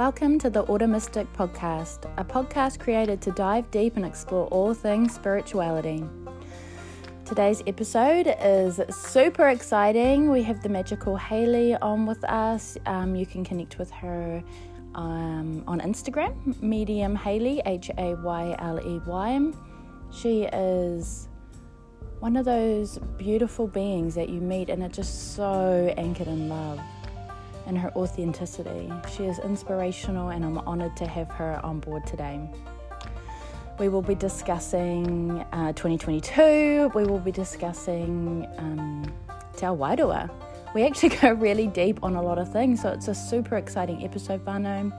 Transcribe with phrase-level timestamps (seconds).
[0.00, 4.72] Welcome to the Ora Mystic Podcast, a podcast created to dive deep and explore all
[4.72, 6.02] things spirituality.
[7.26, 10.30] Today's episode is super exciting.
[10.30, 12.78] We have the magical Hayley on with us.
[12.86, 14.42] Um, you can connect with her
[14.94, 19.52] um, on Instagram, medium Hayley, H A Y L E Y.
[20.10, 21.28] She is
[22.20, 26.80] one of those beautiful beings that you meet and are just so anchored in love
[27.70, 28.92] and her authenticity.
[29.14, 32.40] She is inspirational, and I'm honoured to have her on board today.
[33.78, 39.04] We will be discussing uh, 2022, we will be discussing um,
[39.56, 40.28] Te Wairua.
[40.74, 44.04] We actually go really deep on a lot of things, so it's a super exciting
[44.04, 44.92] episode, whānau.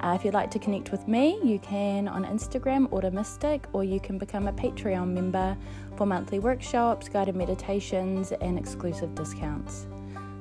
[0.00, 3.84] Uh, if you'd like to connect with me, you can on Instagram, Ora Mystic, or
[3.84, 5.54] you can become a Patreon member
[5.96, 9.86] for monthly workshops, guided meditations, and exclusive discounts.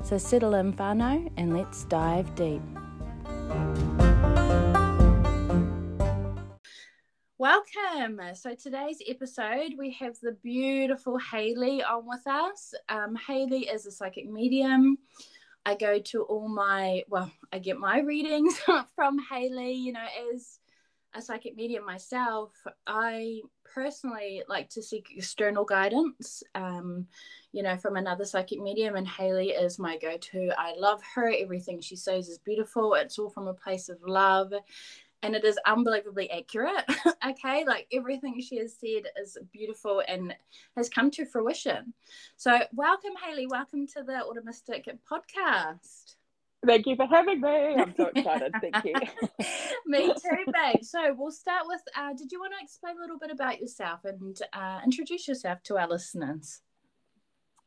[0.04, 2.62] So settle in, whānau, and let's dive deep.
[7.40, 8.20] Welcome.
[8.34, 12.74] So today's episode, we have the beautiful Hayley on with us.
[12.90, 14.98] Um, Hayley is a psychic medium.
[15.66, 18.60] I go to all my, well, I get my readings
[18.96, 19.74] from Hayley.
[19.74, 20.60] You know, as
[21.14, 22.52] a psychic medium myself,
[22.88, 26.42] I personally like to seek external guidance.
[26.56, 27.08] Um,
[27.52, 30.50] you know, from another psychic medium, and Hayley is my go to.
[30.58, 31.32] I love her.
[31.32, 32.94] Everything she says is beautiful.
[32.94, 34.54] It's all from a place of love.
[35.24, 36.86] And it is unbelievably accurate.
[37.28, 37.66] okay.
[37.66, 40.36] Like everything she has said is beautiful and
[40.76, 41.94] has come to fruition.
[42.36, 43.48] So, welcome, Hayley.
[43.48, 46.16] Welcome to the Ora Mystic podcast.
[46.66, 47.76] Thank you for having me.
[47.76, 48.52] I'm so excited.
[48.62, 48.94] Thank you.
[49.86, 50.84] me too, babe.
[50.84, 51.82] So we'll start with.
[51.96, 55.64] Uh, did you want to explain a little bit about yourself and uh, introduce yourself
[55.64, 56.62] to our listeners?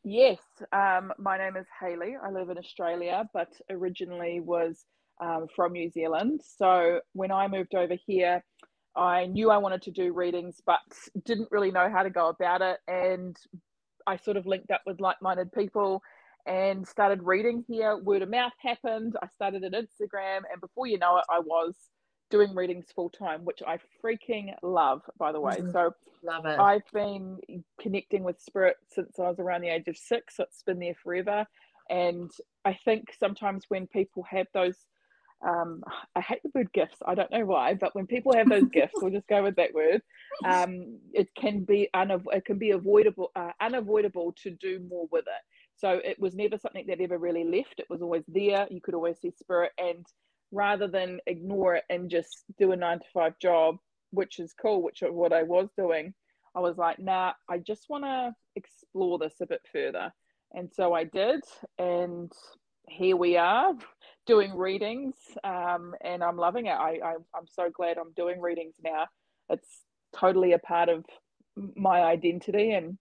[0.03, 0.39] Yes,
[0.73, 2.17] um, my name is Hayley.
[2.23, 4.85] I live in Australia, but originally was
[5.21, 6.41] um, from New Zealand.
[6.59, 8.43] So when I moved over here,
[8.97, 10.81] I knew I wanted to do readings, but
[11.27, 12.79] didn't really know how to go about it.
[12.89, 13.37] And
[14.07, 16.03] I sort of linked up with like minded people
[16.47, 17.99] and started reading here.
[17.99, 19.17] Word of mouth happened.
[19.23, 21.75] I started an Instagram, and before you know it, I was
[22.31, 25.57] doing readings full time, which I freaking love, by the way.
[25.57, 25.73] Mm-hmm.
[25.73, 26.59] So love it.
[26.59, 27.39] I've been
[27.81, 30.37] connecting with spirit since I was around the age of six.
[30.37, 31.47] So it's been there forever.
[31.89, 32.31] And
[32.65, 34.77] I think sometimes when people have those,
[35.47, 35.83] um,
[36.15, 36.99] I hate the word gifts.
[37.05, 39.75] I don't know why, but when people have those gifts, we'll just go with that
[39.75, 40.03] word.
[40.45, 45.43] Um, it can be it can be avoidable, uh, unavoidable to do more with it.
[45.77, 47.79] So it was never something that ever really left.
[47.79, 48.69] It was always there.
[48.71, 50.07] You could always see spirit and
[50.53, 53.77] rather than ignore it and just do a nine to five job,
[54.11, 56.15] which is cool, which is what I was doing,
[56.55, 60.13] I was like, nah, I just want to explore this a bit further.
[60.53, 61.43] And so I did.
[61.79, 62.33] And
[62.89, 63.73] here we are
[64.27, 65.15] doing readings.
[65.45, 66.71] Um, and I'm loving it.
[66.71, 69.07] I, I, I'm so glad I'm doing readings now.
[69.49, 69.69] It's
[70.17, 71.05] totally a part of
[71.77, 72.73] my identity.
[72.73, 72.99] And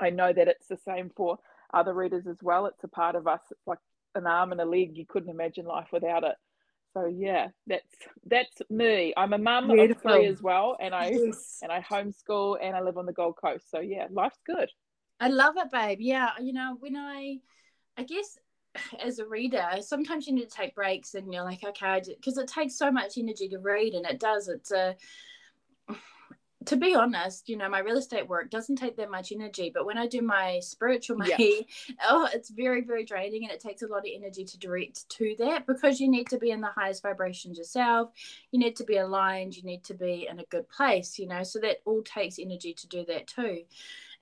[0.00, 1.38] I know that it's the same for
[1.74, 2.64] other readers as well.
[2.64, 3.40] It's a part of us.
[3.50, 3.80] It's like
[4.14, 4.96] an arm and a leg.
[4.96, 6.36] You couldn't imagine life without it
[6.98, 9.12] so yeah that's that's me.
[9.16, 11.58] I'm a mum of three as well and i yes.
[11.62, 13.70] and i homeschool and i live on the gold coast.
[13.70, 14.70] So yeah life's good.
[15.20, 15.98] I love it babe.
[16.00, 17.38] Yeah you know when i
[17.96, 18.38] i guess
[19.02, 22.46] as a reader sometimes you need to take breaks and you're like okay because it
[22.46, 24.48] takes so much energy to read and it does.
[24.48, 24.96] It's a
[26.68, 29.86] to be honest, you know, my real estate work doesn't take that much energy, but
[29.86, 31.94] when I do my spiritual money, yeah.
[32.10, 35.34] oh, it's very, very draining and it takes a lot of energy to direct to
[35.38, 38.10] that because you need to be in the highest vibrations yourself.
[38.50, 39.56] You need to be aligned.
[39.56, 42.74] You need to be in a good place, you know, so that all takes energy
[42.74, 43.62] to do that too.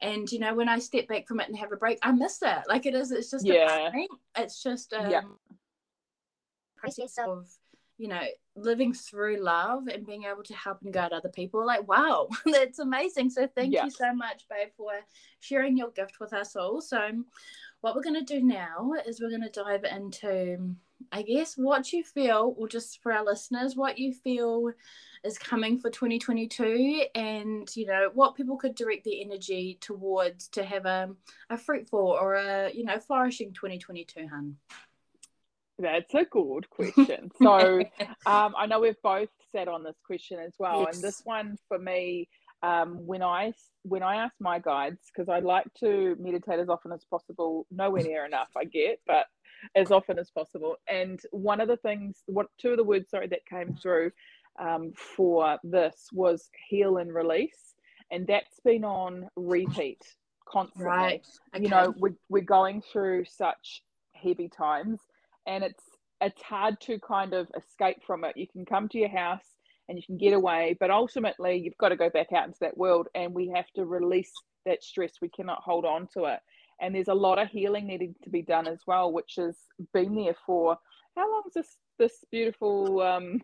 [0.00, 2.40] And, you know, when I step back from it and have a break, I miss
[2.42, 2.62] it.
[2.68, 3.90] Like it is, it's just, yeah.
[4.36, 5.22] It's just, um, yeah.
[6.76, 7.48] process of,
[7.98, 8.20] you know,
[8.54, 12.78] living through love and being able to help and guide other people like wow that's
[12.78, 13.30] amazing.
[13.30, 14.92] So thank you so much babe for
[15.40, 16.80] sharing your gift with us all.
[16.80, 17.10] So
[17.80, 20.74] what we're going to do now is we're going to dive into
[21.12, 24.70] i guess what you feel or just for our listeners what you feel
[25.24, 30.64] is coming for 2022 and you know what people could direct their energy towards to
[30.64, 31.10] have a,
[31.50, 34.56] a fruitful or a you know flourishing 2022 hun
[35.78, 37.30] that's a good question.
[37.40, 37.80] So
[38.26, 40.96] um, I know we've both sat on this question as well, yes.
[40.96, 42.28] and this one for me,
[42.62, 43.52] um, when I
[43.82, 48.02] when I ask my guides, because I like to meditate as often as possible, nowhere
[48.02, 49.26] near enough, I get, but
[49.74, 50.76] as often as possible.
[50.88, 54.10] And one of the things, what two of the words, sorry, that came through
[54.58, 57.74] um, for this was heal and release,
[58.10, 60.02] and that's been on repeat
[60.48, 60.86] constantly.
[60.86, 61.26] Right.
[61.54, 61.64] Okay.
[61.64, 63.82] You know, we're, we're going through such
[64.14, 65.00] heavy times
[65.46, 65.82] and it's
[66.20, 68.36] it's hard to kind of escape from it.
[68.36, 69.44] You can come to your house
[69.88, 72.76] and you can get away, but ultimately you've got to go back out into that
[72.76, 74.32] world and we have to release
[74.64, 75.12] that stress.
[75.20, 76.40] We cannot hold on to it.
[76.80, 79.56] And there's a lot of healing needing to be done as well, which has
[79.92, 80.78] been there for
[81.16, 83.42] how long is this this beautiful um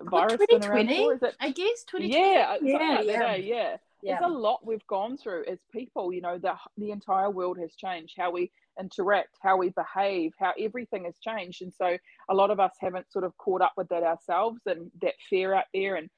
[0.00, 1.14] virus been around for?
[1.14, 2.08] Is it I guess 2020.
[2.10, 3.34] Yeah, yeah, like yeah.
[3.36, 3.76] yeah.
[4.04, 4.18] Yeah.
[4.20, 6.12] There's a lot we've gone through as people.
[6.12, 8.14] You know, the the entire world has changed.
[8.18, 11.62] How we interact, how we behave, how everything has changed.
[11.62, 11.96] And so
[12.28, 15.54] a lot of us haven't sort of caught up with that ourselves and that fear
[15.54, 15.96] out there.
[15.96, 16.10] And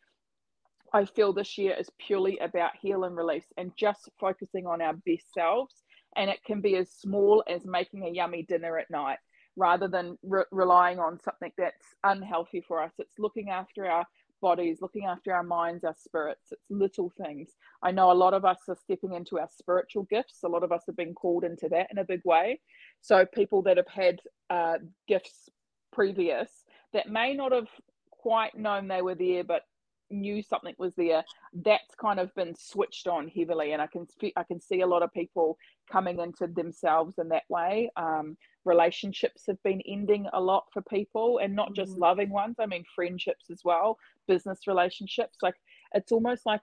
[0.93, 4.95] I feel this year is purely about heal and release and just focusing on our
[5.07, 5.75] best selves.
[6.17, 9.19] And it can be as small as making a yummy dinner at night
[9.57, 12.93] rather than re- relying on something that's unhealthy for us.
[12.99, 14.07] It's looking after our
[14.41, 16.53] bodies, looking after our minds, our spirits.
[16.53, 17.51] It's little things.
[17.83, 20.43] I know a lot of us are stepping into our spiritual gifts.
[20.45, 22.61] A lot of us have been called into that in a big way.
[23.01, 24.79] So, people that have had uh,
[25.09, 25.49] gifts
[25.93, 26.51] previous
[26.93, 27.69] that may not have
[28.11, 29.63] quite known they were there, but
[30.11, 31.25] knew something was there
[31.65, 34.07] that's kind of been switched on heavily and i can
[34.37, 35.59] i can see a lot of people
[35.91, 37.89] coming into themselves in that way.
[37.97, 42.01] Um, relationships have been ending a lot for people and not just mm.
[42.01, 45.55] loving ones i mean friendships as well business relationships like
[45.95, 46.63] it's almost like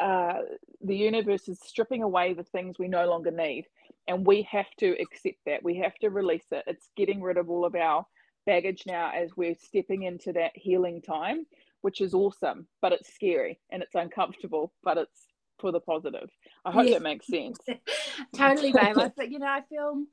[0.00, 0.38] uh,
[0.80, 3.66] the universe is stripping away the things we no longer need
[4.08, 6.64] and we have to accept that we have to release it.
[6.66, 8.04] It's getting rid of all of our
[8.46, 11.46] baggage now as we're stepping into that healing time
[11.82, 15.26] which is awesome, but it's scary and it's uncomfortable, but it's
[15.58, 16.30] for the positive.
[16.64, 16.94] I hope yeah.
[16.94, 17.58] that makes sense.
[18.34, 18.98] totally, babe.
[18.98, 20.04] I you know, I feel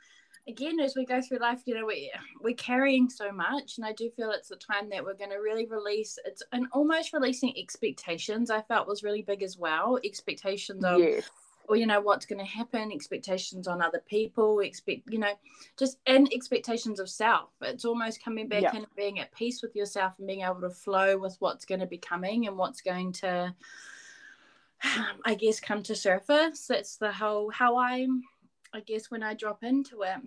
[0.47, 2.11] again as we go through life, you know, we
[2.41, 5.37] we're carrying so much, and I do feel it's the time that we're going to
[5.37, 6.17] really release.
[6.25, 8.51] It's and almost releasing expectations.
[8.51, 9.99] I felt was really big as well.
[10.03, 11.29] Expectations of yes
[11.69, 15.33] or you know what's going to happen expectations on other people expect you know
[15.77, 17.49] just and expectations of self.
[17.61, 18.75] It's almost coming back yeah.
[18.75, 21.85] and being at peace with yourself and being able to flow with what's going to
[21.85, 23.53] be coming and what's going to
[25.25, 26.65] i guess come to surface.
[26.67, 28.07] That's the whole how i
[28.73, 30.19] i guess when i drop into it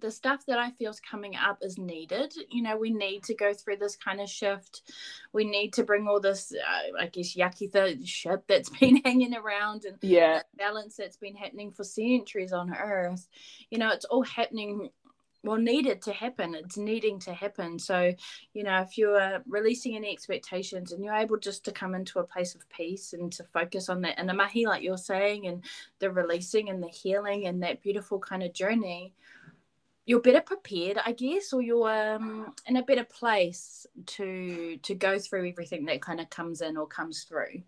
[0.00, 2.34] the stuff that I feel is coming up is needed.
[2.50, 4.82] You know, we need to go through this kind of shift.
[5.32, 9.34] We need to bring all this, uh, I guess, yucky th- shit that's been hanging
[9.34, 13.28] around and yeah, balance that's been happening for centuries on Earth.
[13.70, 14.90] You know, it's all happening.
[15.42, 16.54] Well, needed to happen.
[16.54, 17.78] It's needing to happen.
[17.78, 18.14] So,
[18.54, 22.24] you know, if you're releasing any expectations and you're able just to come into a
[22.24, 25.62] place of peace and to focus on that and the mahi, like you're saying, and
[25.98, 29.12] the releasing and the healing and that beautiful kind of journey,
[30.06, 35.18] you're better prepared i guess or you're um, in a better place to to go
[35.18, 37.62] through everything that kind of comes in or comes through.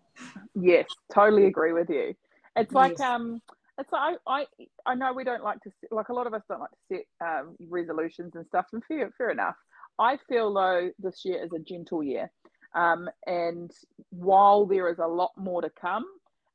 [0.55, 2.15] Yes totally agree with you.
[2.55, 3.01] It's like yes.
[3.01, 3.41] um
[3.77, 4.45] it's like I, I
[4.85, 7.27] i know we don't like to like a lot of us don't like to set
[7.27, 9.55] um, resolutions and stuff and fair, fair enough.
[9.99, 12.31] I feel though this year is a gentle year.
[12.75, 13.71] Um, and
[14.09, 16.05] while there is a lot more to come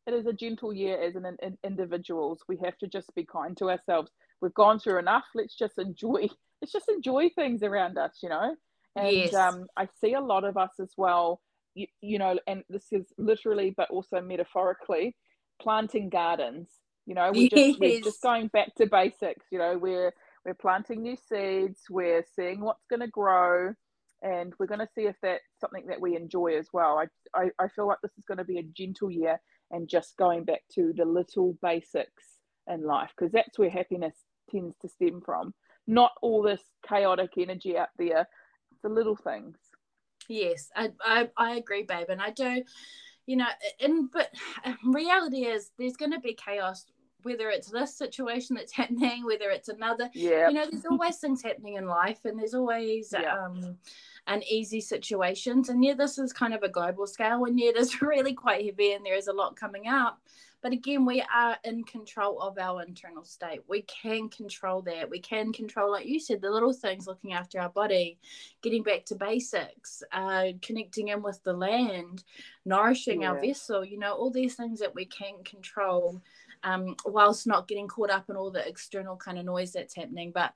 [0.06, 2.40] it is a gentle year as an, an individuals.
[2.49, 4.11] We have to just be kind to ourselves
[4.43, 5.25] we've gone through enough.
[5.35, 6.29] Let's just enjoy.
[6.61, 8.55] Let's just enjoy things around us, you know.
[8.94, 9.35] And yes.
[9.35, 11.41] um, I see a lot of us as well.
[11.75, 15.17] You, you know, and this is literally, but also metaphorically,
[15.61, 16.69] planting gardens.
[17.06, 19.47] You know, we're just we're just going back to basics.
[19.50, 20.12] You know, we're
[20.44, 21.81] we're planting new seeds.
[21.89, 23.72] We're seeing what's going to grow,
[24.20, 27.01] and we're going to see if that's something that we enjoy as well.
[27.01, 27.06] I,
[27.41, 29.41] I I feel like this is going to be a gentle year,
[29.72, 32.37] and just going back to the little basics
[32.69, 34.15] in life because that's where happiness
[34.53, 35.55] tends to stem from.
[35.87, 38.29] Not all this chaotic energy out there,
[38.82, 39.56] the little things.
[40.29, 42.06] Yes, I, I, I agree, babe.
[42.09, 42.63] And I do,
[43.27, 43.49] you know,
[43.81, 44.31] and but
[44.85, 46.87] reality is there's going to be chaos
[47.23, 50.11] whether it's this situation that's happening, whether it's another.
[50.15, 50.49] Yeah.
[50.49, 53.37] You know, there's always things happening in life, and there's always yeah.
[53.39, 53.77] um,
[54.27, 55.69] uneasy situations.
[55.69, 58.65] And yeah, this is kind of a global scale, and yeah, it is really quite
[58.65, 60.21] heavy, and there is a lot coming up.
[60.62, 63.62] But again, we are in control of our internal state.
[63.69, 65.10] We can control that.
[65.10, 68.19] We can control, like you said, the little things, looking after our body,
[68.62, 72.22] getting back to basics, uh, connecting in with the land,
[72.64, 73.31] nourishing yeah.
[73.31, 73.84] our vessel.
[73.84, 76.22] You know, all these things that we can control,
[76.62, 80.31] um, whilst not getting caught up in all the external kind of noise that's happening.
[80.32, 80.52] But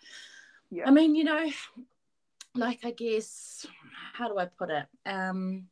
[0.70, 0.86] yeah.
[0.86, 1.50] I mean, you know,
[2.54, 3.66] like I guess,
[4.12, 4.86] how do I put it?
[5.04, 5.66] Um,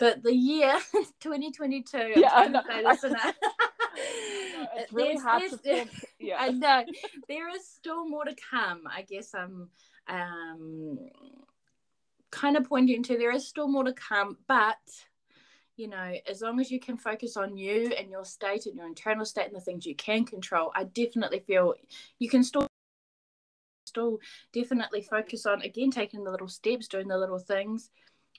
[0.00, 0.72] but the year
[1.20, 3.32] 2022, yeah, I'm trying to I,
[4.76, 6.84] it's really there's, hard there's, to Yeah, I know
[7.28, 8.84] there is still more to come.
[8.90, 9.68] I guess I'm
[10.08, 10.98] um,
[12.30, 14.78] kind of pointing to there is still more to come, but
[15.76, 18.86] you know, as long as you can focus on you and your state and your
[18.86, 21.74] internal state and the things you can control, I definitely feel
[22.18, 22.66] you can still
[23.84, 24.18] still
[24.52, 27.90] definitely focus on again taking the little steps, doing the little things,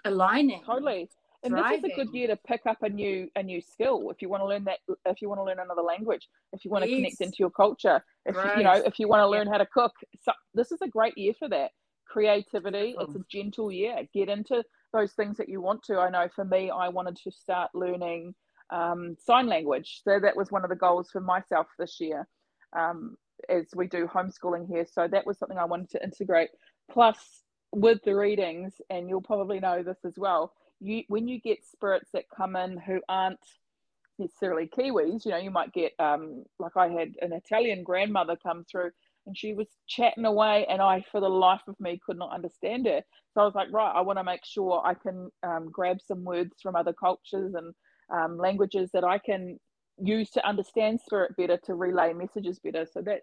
[0.06, 0.64] aligning.
[0.66, 1.10] Totally.
[1.44, 1.82] And thriving.
[1.82, 4.10] this is a good year to pick up a new a new skill.
[4.12, 6.72] If you want to learn that, if you want to learn another language, if you
[6.72, 8.58] want to connect into your culture, if right.
[8.58, 9.54] you know, if you want to learn yeah.
[9.54, 11.72] how to cook, so, this is a great year for that.
[12.08, 12.96] Creativity.
[13.00, 14.08] It's a gentle year.
[14.14, 15.98] Get into those things that you want to.
[15.98, 18.36] I know for me, I wanted to start learning
[18.70, 20.02] um, sign language.
[20.04, 22.28] So that was one of the goals for myself this year.
[22.78, 23.16] Um,
[23.50, 26.50] as we do homeschooling here, so that was something I wanted to integrate.
[26.92, 27.18] Plus,
[27.72, 32.10] with the readings, and you'll probably know this as well you when you get spirits
[32.14, 33.40] that come in who aren't
[34.20, 38.66] necessarily Kiwis, you know, you might get um, like I had an Italian grandmother come
[38.70, 38.92] through
[39.26, 42.86] and she was chatting away and I for the life of me could not understand
[42.88, 43.02] her.
[43.34, 46.24] So I was like, right, I want to make sure I can um, grab some
[46.24, 47.74] words from other cultures and
[48.14, 49.60] um, languages that I can
[50.02, 52.88] use to understand spirit better to relay messages better.
[52.92, 53.22] So that's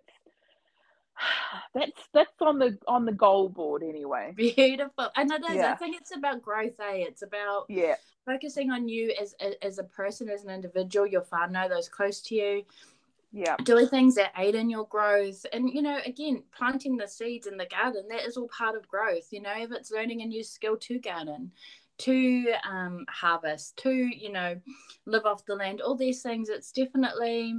[1.75, 4.33] that's that's on the on the goal board anyway.
[4.37, 5.57] Beautiful, and it is.
[5.57, 5.73] Yeah.
[5.73, 6.79] I think it's about growth.
[6.81, 7.05] Eh?
[7.09, 7.97] It's about yeah
[8.29, 12.35] focusing on you as as a person, as an individual, your whānau, those close to
[12.35, 12.63] you.
[13.31, 17.47] Yeah, doing things that aid in your growth, and you know, again, planting the seeds
[17.47, 18.05] in the garden.
[18.09, 19.29] That is all part of growth.
[19.31, 21.53] You know, if it's learning a new skill to garden,
[21.99, 24.59] to um, harvest, to you know,
[25.05, 26.49] live off the land, all these things.
[26.49, 27.55] It's definitely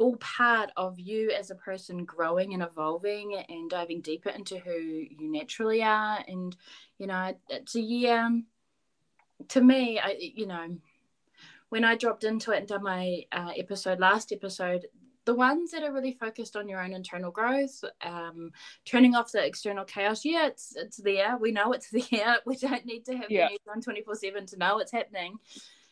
[0.00, 4.72] all part of you as a person growing and evolving and diving deeper into who
[4.72, 6.56] you naturally are and
[6.98, 8.42] you know it's a year
[9.48, 10.74] to me i you know
[11.68, 14.86] when i dropped into it and done my uh, episode last episode
[15.26, 18.50] the ones that are really focused on your own internal growth um,
[18.86, 22.86] turning off the external chaos yeah it's it's there we know it's there we don't
[22.86, 23.48] need to have yeah.
[23.48, 25.36] the news on 24 7 to know it's happening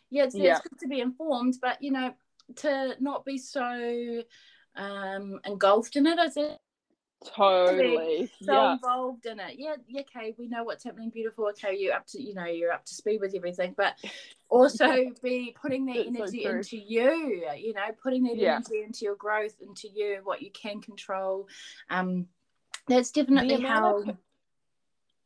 [0.08, 0.52] yeah it's, yeah.
[0.52, 2.14] it's good to be informed but you know
[2.56, 4.22] to not be so
[4.76, 6.58] um engulfed in it, is it?
[7.24, 8.30] Totally.
[8.42, 8.72] So yeah.
[8.74, 9.56] involved in it.
[9.58, 11.48] Yeah, yeah, okay, we know what's happening, beautiful.
[11.48, 13.94] Okay, you up to you know, you're up to speed with everything, but
[14.48, 14.86] also
[15.22, 18.56] be putting that energy so into you, you know, putting that yeah.
[18.56, 21.48] energy into your growth, into you, what you can control.
[21.90, 22.26] Um
[22.86, 24.16] that's definitely how of,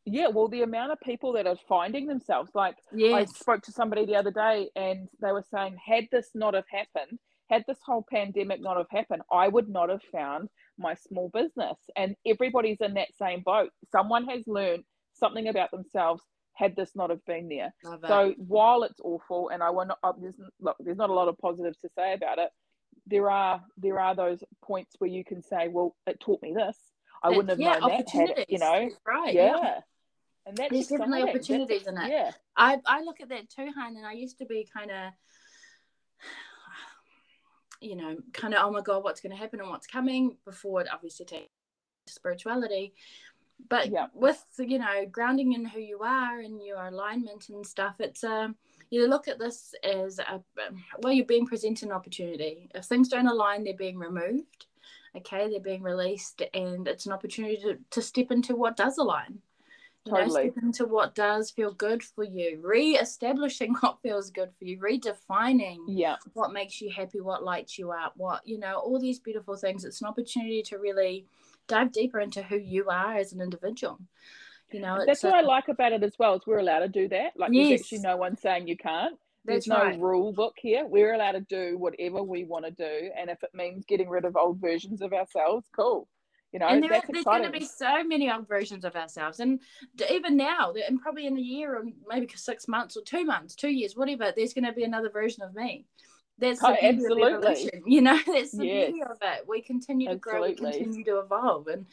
[0.05, 3.13] yeah well the amount of people that are finding themselves like yes.
[3.15, 6.65] i spoke to somebody the other day and they were saying had this not have
[6.71, 7.19] happened
[7.49, 11.79] had this whole pandemic not have happened i would not have found my small business
[11.97, 14.83] and everybody's in that same boat someone has learned
[15.13, 16.23] something about themselves
[16.55, 17.73] had this not have been there
[18.07, 21.29] so while it's awful and i want to uh, there's, look there's not a lot
[21.29, 22.51] of positives to say about it
[23.07, 26.77] there are there are those points where you can say well it taught me this
[27.23, 28.91] I wouldn't have yeah, known that had it, you know.
[29.07, 29.35] Right.
[29.35, 29.57] Yeah.
[29.63, 29.81] yeah.
[30.53, 32.11] And that's there's definitely opportunities in it.
[32.11, 32.31] Yeah.
[32.55, 35.13] I, I look at that too, Han, and I used to be kind of,
[37.81, 40.83] you know, kind of, oh my God, what's going to happen and what's coming before
[40.83, 41.49] it obviously takes
[42.07, 42.93] spirituality.
[43.67, 44.09] But yeah.
[44.13, 48.55] with, you know, grounding in who you are and your alignment and stuff, it's, um,
[48.91, 50.43] you look at this as a,
[50.99, 52.69] well, you're being presented an opportunity.
[52.75, 54.67] If things don't align, they're being removed.
[55.17, 59.41] Okay, they're being released, and it's an opportunity to, to step into what does align
[60.09, 60.45] totally.
[60.45, 64.79] know, step into what does feel good for you, re-establishing what feels good for you,
[64.79, 66.17] redefining yeah.
[66.35, 69.85] what makes you happy, what lights you up, what you know, all these beautiful things.
[69.85, 71.27] It's an opportunity to really
[71.69, 73.99] dive deeper into who you are as an individual.
[74.73, 76.35] You know, that's what I like about it as well.
[76.35, 77.33] Is we're allowed to do that.
[77.37, 77.69] Like yes.
[77.69, 79.19] there's actually no one saying you can't.
[79.45, 80.01] There's no right.
[80.01, 80.87] rule book here.
[80.87, 84.25] We're allowed to do whatever we want to do, and if it means getting rid
[84.25, 86.09] of old versions of ourselves, cool
[86.53, 89.61] you know and there, there's going to be so many old versions of ourselves and
[90.11, 93.71] even now and probably in a year or maybe six months or two months two
[93.71, 95.85] years whatever there's going to be another version of me
[96.39, 98.91] that's oh, absolutely you know that's the yes.
[98.91, 100.55] beauty of it we continue to absolutely.
[100.55, 101.87] grow we continue to evolve and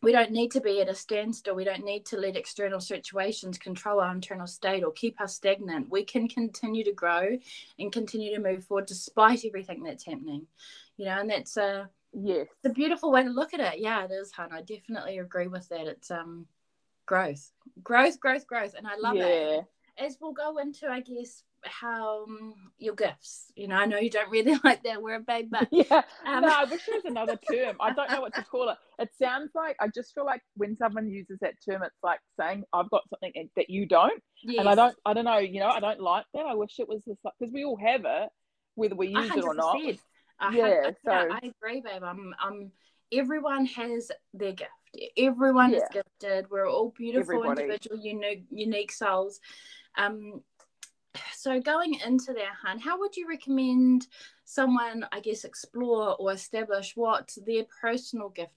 [0.00, 1.54] we don't need to be at a standstill.
[1.54, 5.90] We don't need to let external situations control our internal state or keep us stagnant.
[5.90, 7.38] We can continue to grow
[7.78, 10.48] and continue to move forward despite everything that's happening.
[10.96, 12.46] You know, and that's a uh, Yes.
[12.62, 13.80] It's a beautiful way to look at it.
[13.80, 14.50] Yeah, it is, hun.
[14.52, 15.86] I definitely agree with that.
[15.86, 16.46] It's um
[17.06, 17.50] growth.
[17.82, 18.74] Growth, growth, growth.
[18.76, 19.26] And I love yeah.
[19.26, 19.64] it.
[19.98, 23.52] As we'll go into, I guess, how um, your gifts.
[23.54, 26.42] You know, I know you don't really like that word, babe, but yeah, um...
[26.42, 27.76] no, I wish there was another term.
[27.80, 28.78] I don't know what to call it.
[28.98, 32.62] It sounds like I just feel like when someone uses that term, it's like saying
[32.72, 34.60] I've got something that you don't, yes.
[34.60, 34.94] and I don't.
[35.04, 35.38] I don't know.
[35.38, 36.46] You know, I don't like that.
[36.46, 38.28] I wish it was this because we all have it,
[38.76, 39.36] whether we use 100%.
[39.38, 39.76] it or not.
[40.42, 42.02] I yeah, have, so I agree, babe.
[42.02, 42.72] I'm, I'm.
[43.12, 44.70] Everyone has their gift.
[45.16, 45.78] Everyone yeah.
[45.78, 46.50] is gifted.
[46.50, 47.62] We're all beautiful, Everybody.
[47.62, 49.40] individual, unique, unique souls.
[49.96, 50.42] Um,
[51.34, 54.06] so going into that, hun, how would you recommend
[54.44, 58.52] someone, I guess, explore or establish what their personal gift?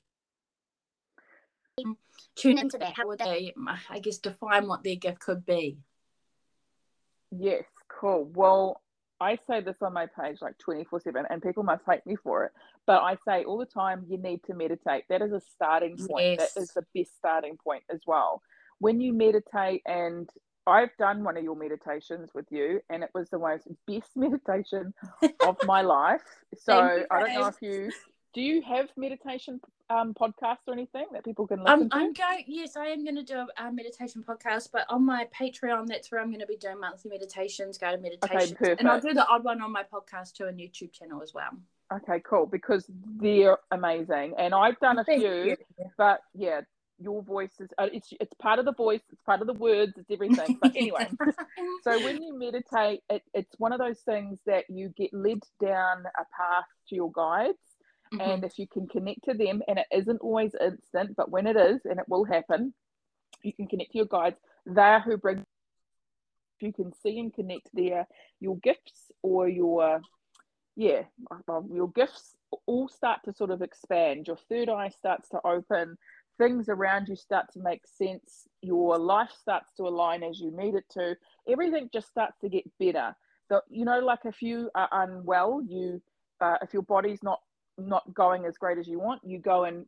[2.36, 3.54] tune into that, how would they,
[3.90, 5.78] I guess, define what their gift could be?
[7.32, 8.30] Yes, cool.
[8.34, 8.82] Well,
[9.22, 12.46] I say this on my page like 24 7, and people must hate me for
[12.46, 12.52] it.
[12.86, 15.06] But I say all the time, you need to meditate.
[15.10, 16.40] That is a starting point.
[16.40, 16.54] Yes.
[16.54, 18.42] That is the best starting point as well.
[18.80, 20.30] When you meditate, and
[20.68, 24.94] I've done one of your meditations with you, and it was the most best meditation
[25.46, 26.22] of my life.
[26.58, 27.92] So I don't know if you
[28.36, 31.96] do you have meditation um, podcasts or anything that people can listen um, to?
[31.96, 32.44] I'm going.
[32.48, 36.12] Yes, I am going to do a, a, meditation podcast, but on my Patreon, that's
[36.12, 38.82] where I'm going to be doing monthly meditations, guided meditations, okay, perfect.
[38.82, 41.52] and I'll do the odd one on my podcast too, and YouTube channel as well.
[41.94, 42.46] Okay, cool.
[42.46, 42.86] Because
[43.22, 45.58] they're amazing, and I've done a Thank few, you.
[45.98, 46.62] but yeah,
[47.00, 49.94] your voice is uh, it's it's part of the voice, it's part of the words,
[49.96, 50.58] it's everything.
[50.62, 51.08] But anyway,
[51.84, 56.04] so when you meditate, it, it's one of those things that you get led down
[56.06, 57.60] a path to your guides
[58.14, 58.22] Mm-hmm.
[58.22, 61.58] And if you can connect to them, and it isn't always instant, but when it
[61.58, 62.74] is, and it will happen,
[63.44, 64.38] you can connect to your guides.
[64.66, 65.44] They're who bring.
[66.58, 68.08] If you can see and connect their
[68.40, 70.00] your gifts or your
[70.78, 71.02] yeah
[71.70, 72.36] your gifts
[72.66, 74.28] all start to sort of expand.
[74.28, 75.98] Your third eye starts to open.
[76.38, 78.48] Things around you start to make sense.
[78.62, 81.16] Your life starts to align as you need it to.
[81.48, 83.16] Everything just starts to get better.
[83.48, 86.02] So, you know, like if you are unwell, you
[86.42, 87.40] uh, if your body's not
[87.78, 89.86] not going as great as you want, you go and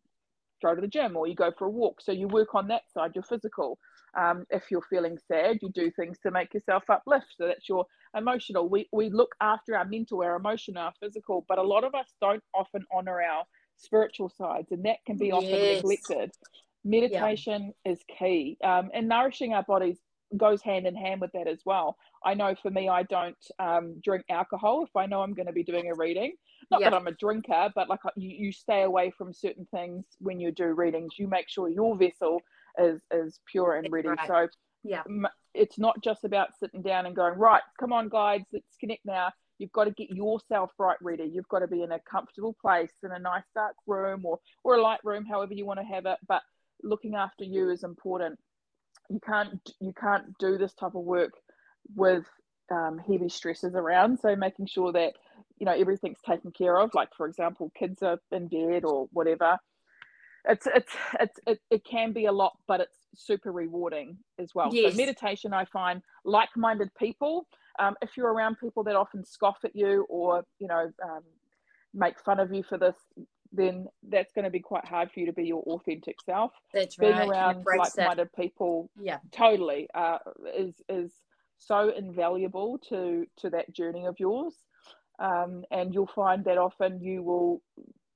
[0.62, 2.02] go to the gym or you go for a walk.
[2.02, 3.78] So you work on that side, your physical.
[4.18, 7.28] Um, if you're feeling sad, you do things to make yourself uplift.
[7.38, 8.68] So that's your emotional.
[8.68, 12.08] We, we look after our mental, our emotional, our physical, but a lot of us
[12.20, 13.44] don't often honor our
[13.76, 15.84] spiritual sides, and that can be often yes.
[15.84, 16.32] neglected.
[16.84, 17.92] Meditation yeah.
[17.92, 19.98] is key, um, and nourishing our bodies
[20.36, 21.98] goes hand in hand with that as well.
[22.28, 25.54] I know for me, I don't um, drink alcohol if I know I'm going to
[25.54, 26.34] be doing a reading.
[26.70, 26.92] Not yep.
[26.92, 30.52] that I'm a drinker, but like you, you stay away from certain things when you
[30.52, 31.14] do readings.
[31.18, 32.42] You make sure your vessel
[32.78, 34.10] is is pure and ready.
[34.10, 34.28] Right.
[34.28, 34.48] So
[34.84, 35.04] yeah,
[35.54, 37.62] it's not just about sitting down and going right.
[37.80, 39.32] Come on, guys, let's connect now.
[39.58, 41.32] You've got to get yourself right ready.
[41.34, 44.76] You've got to be in a comfortable place in a nice dark room or or
[44.76, 46.18] a light room, however you want to have it.
[46.28, 46.42] But
[46.84, 48.38] looking after you is important.
[49.10, 51.32] You can't you can't do this type of work
[51.96, 52.26] with
[52.72, 54.20] um, heavy stresses around.
[54.20, 55.14] So making sure that
[55.60, 59.58] you know everything's taken care of like for example kids are in bed or whatever
[60.48, 64.70] it's it's it's it, it can be a lot but it's super rewarding as well
[64.72, 64.92] yes.
[64.92, 67.48] so meditation i find like-minded people
[67.80, 71.22] um, if you're around people that often scoff at you or you know um,
[71.94, 72.96] make fun of you for this
[73.54, 76.98] then that's going to be quite hard for you to be your authentic self that's
[76.98, 77.30] being right.
[77.30, 80.18] around like-minded people yeah totally uh,
[80.56, 81.12] is is
[81.58, 84.54] so invaluable to to that journey of yours
[85.20, 87.62] um, and you'll find that often you will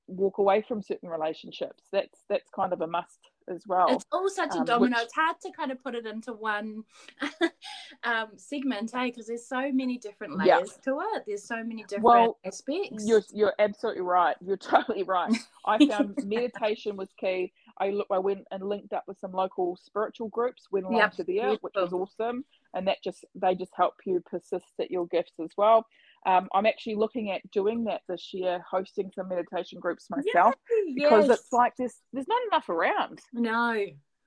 [0.06, 1.84] walk away from certain relationships.
[1.92, 3.86] That's that's kind of a must as well.
[3.90, 4.96] It's all such a um, domino.
[4.96, 6.84] Which, it's hard to kind of put it into one
[8.04, 9.06] um, segment, eh?
[9.06, 10.92] Because there's so many different layers yeah.
[10.92, 11.24] to it.
[11.26, 13.06] There's so many different well, aspects.
[13.06, 14.36] You're you're absolutely right.
[14.44, 15.32] You're totally right.
[15.66, 17.52] I found meditation was key.
[17.78, 21.12] I look, I went and linked up with some local spiritual groups, went along yep.
[21.14, 25.06] to there, which was awesome, and that just they just help you persist at your
[25.06, 25.86] gifts as well.
[26.24, 30.54] Um, I'm actually looking at doing that this year, hosting some meditation groups myself
[30.94, 31.40] because yes.
[31.40, 33.20] it's like there's there's not enough around.
[33.32, 33.84] No,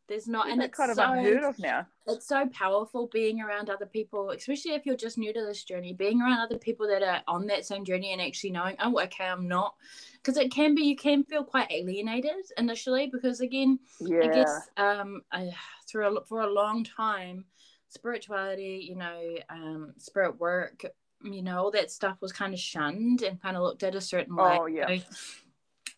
[0.07, 1.87] there's not, and it's kind of so, unheard of now.
[2.05, 5.93] It's so powerful being around other people, especially if you're just new to this journey.
[5.93, 9.25] Being around other people that are on that same journey and actually knowing, oh, okay,
[9.25, 9.73] I'm not,
[10.13, 14.19] because it can be you can feel quite alienated initially because again, yeah.
[14.23, 15.51] I guess um, I,
[15.89, 17.45] through a, for a long time,
[17.89, 20.85] spirituality, you know, um, spirit work
[21.33, 24.01] you know all that stuff was kind of shunned and kind of looked at a
[24.01, 24.57] certain way.
[24.59, 24.87] Oh yeah.
[24.87, 25.03] So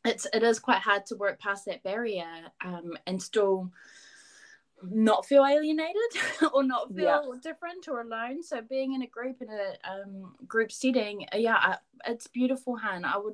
[0.05, 2.25] it's it is quite hard to work past that barrier
[2.63, 3.71] um, and still
[4.83, 5.95] not feel alienated
[6.53, 7.39] or not feel yeah.
[7.41, 8.43] different or alone.
[8.43, 13.03] So being in a group in a um, group setting uh, yeah it's beautiful han
[13.03, 13.33] i would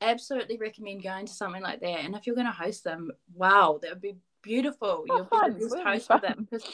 [0.00, 2.04] absolutely recommend going to something like that.
[2.04, 5.04] And if you're going to host them wow that would be beautiful.
[5.08, 6.66] Oh, you'll be the best host for them because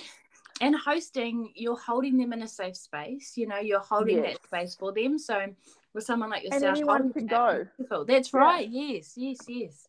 [0.60, 4.34] and hosting you're holding them in a safe space you know you're holding yes.
[4.34, 5.18] that space for them.
[5.18, 5.46] So
[5.94, 7.66] with someone like yourself and anyone can go.
[8.06, 8.68] that's right.
[8.68, 9.86] Yes yes yes.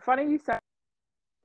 [0.00, 0.58] Funny you say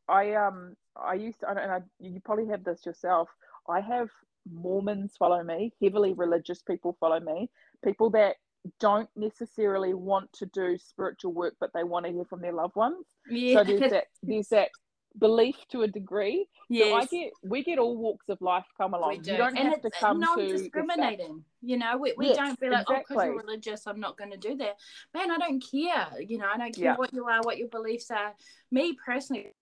[0.09, 3.29] i um i used to and I, you probably have this yourself
[3.69, 4.09] i have
[4.51, 7.49] mormons follow me heavily religious people follow me
[7.83, 8.35] people that
[8.79, 12.75] don't necessarily want to do spiritual work but they want to hear from their loved
[12.75, 13.05] ones.
[13.29, 13.57] Yeah.
[13.57, 14.69] so there's that there's that
[15.17, 16.47] belief to a degree.
[16.69, 16.89] Yes.
[16.89, 19.21] So I get we get all walks of life come along.
[19.21, 19.31] Do.
[19.31, 21.43] You don't and have to come non-discriminating.
[21.61, 22.95] You know, we, we yes, don't like, oh, exactly.
[22.95, 24.75] oh, because you're religious, I'm not going to do that.
[25.13, 26.07] Man, I don't care.
[26.19, 26.95] You know, I don't care yeah.
[26.95, 28.33] what you are, what your beliefs are.
[28.71, 29.53] Me personally,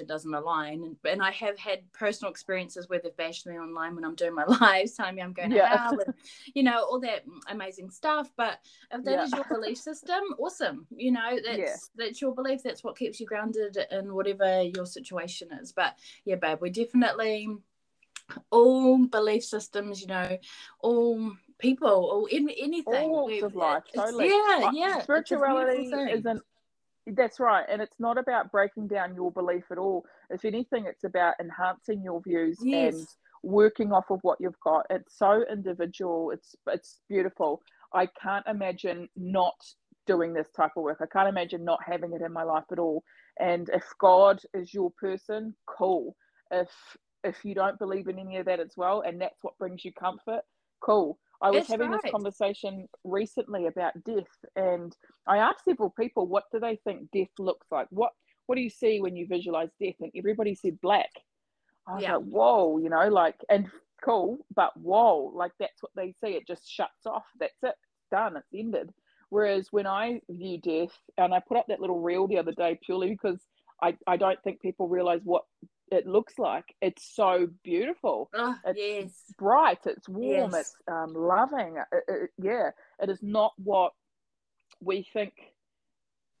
[0.00, 0.82] it doesn't align.
[0.82, 4.34] And, and I have had personal experiences where they've bashed me online when I'm doing
[4.34, 6.14] my lives, telling me I'm going to hell, and,
[6.54, 8.30] you know, all that amazing stuff.
[8.36, 8.58] But
[8.90, 9.24] if that yeah.
[9.24, 10.86] is your belief system, awesome.
[10.90, 11.76] You know, that's yeah.
[11.96, 12.62] that's your belief.
[12.62, 15.72] That's what keeps you grounded in whatever your situation is.
[15.72, 17.48] But yeah, babe, we definitely
[18.50, 20.38] all belief systems, you know,
[20.80, 23.10] all people or in, anything.
[23.10, 24.28] All walks of life, totally.
[24.28, 25.02] Yeah, yeah.
[25.02, 26.42] Spirituality isn't
[27.16, 27.64] that's right.
[27.68, 30.04] And it's not about breaking down your belief at all.
[30.30, 32.94] If anything, it's about enhancing your views yes.
[32.94, 33.06] and
[33.42, 34.86] working off of what you've got.
[34.90, 36.30] It's so individual.
[36.30, 37.62] It's it's beautiful.
[37.92, 39.56] I can't imagine not
[40.06, 40.98] doing this type of work.
[41.00, 43.02] I can't imagine not having it in my life at all.
[43.38, 46.16] And if God is your person, cool.
[46.50, 46.70] If
[47.22, 49.92] if you don't believe in any of that as well, and that's what brings you
[49.92, 50.42] comfort,
[50.80, 51.18] cool.
[51.42, 52.00] I was That's having right.
[52.02, 54.94] this conversation recently about death, and
[55.26, 57.86] I asked several people, "What do they think death looks like?
[57.90, 58.12] What
[58.46, 61.10] What do you see when you visualize death?" And everybody said black.
[61.86, 62.16] I was yeah.
[62.16, 63.70] like, "Whoa," you know, like, and
[64.04, 66.34] cool, but whoa, like that's what they see.
[66.34, 67.24] It just shuts off.
[67.38, 67.74] That's it.
[68.10, 68.36] Done.
[68.36, 68.90] It's ended.
[69.30, 72.78] Whereas when I view death, and I put up that little reel the other day
[72.84, 73.40] purely because
[73.80, 75.44] I, I don't think people realize what
[75.90, 76.74] it looks like.
[76.80, 78.30] It's so beautiful.
[78.34, 79.34] Oh, it's yes.
[79.36, 79.80] bright.
[79.86, 80.52] It's warm.
[80.52, 80.60] Yes.
[80.60, 81.76] It's um, loving.
[81.92, 82.70] It, it, yeah,
[83.02, 83.92] it is not what
[84.80, 85.32] we think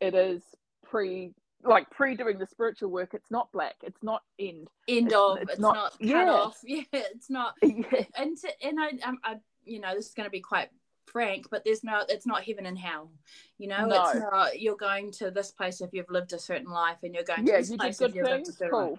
[0.00, 0.42] it is
[0.88, 1.32] pre
[1.62, 5.38] like pre doing the spiritual work it's not black it's not end end it's, of
[5.38, 6.30] it's, it's not, not, cut yeah.
[6.30, 8.04] off yeah it's not yeah.
[8.16, 10.70] and to, and I, um, I you know this is going to be quite
[11.06, 13.10] frank but there's no it's not heaven and hell
[13.58, 14.04] you know no.
[14.04, 17.24] it's not you're going to this place if you've lived a certain life and you're
[17.24, 18.90] going yeah, to this place if you've lived a certain cool.
[18.92, 18.98] life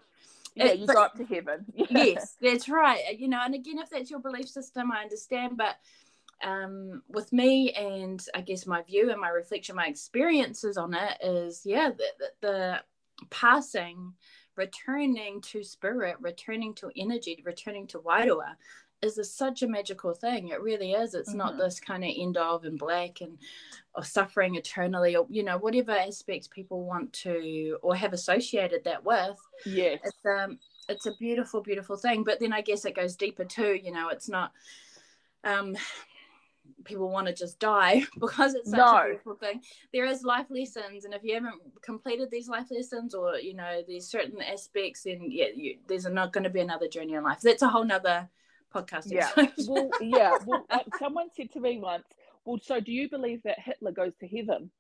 [0.56, 1.66] yeah, you but, up to heaven.
[1.76, 3.18] yes, that's right.
[3.18, 5.58] You know, and again, if that's your belief system, I understand.
[5.58, 5.78] But
[6.44, 11.18] um, with me, and I guess my view and my reflection, my experiences on it
[11.24, 12.82] is, yeah, the, the, the
[13.30, 14.14] passing,
[14.56, 18.56] returning to spirit, returning to energy, returning to Wairua
[19.02, 20.50] is a, such a magical thing.
[20.50, 21.14] It really is.
[21.14, 21.38] It's mm-hmm.
[21.38, 23.38] not this kind of end of and black and
[23.96, 29.04] or suffering eternally or you know whatever aspects people want to or have associated that
[29.04, 29.38] with.
[29.66, 32.24] Yeah, it's um it's a beautiful beautiful thing.
[32.24, 33.80] But then I guess it goes deeper too.
[33.82, 34.52] You know, it's not
[35.44, 35.76] um
[36.84, 38.98] people want to just die because it's such no.
[38.98, 39.62] a beautiful thing.
[39.94, 43.82] There is life lessons, and if you haven't completed these life lessons, or you know,
[43.88, 47.42] there's certain aspects, then yeah, you, there's not going to be another journey in life.
[47.42, 48.30] That's a whole nother
[48.73, 49.12] podcast.
[49.12, 49.29] Yeah.
[49.67, 50.38] well, yeah.
[50.45, 52.05] Well, uh, someone said to me once,
[52.45, 54.71] "Well, so do you believe that Hitler goes to heaven?"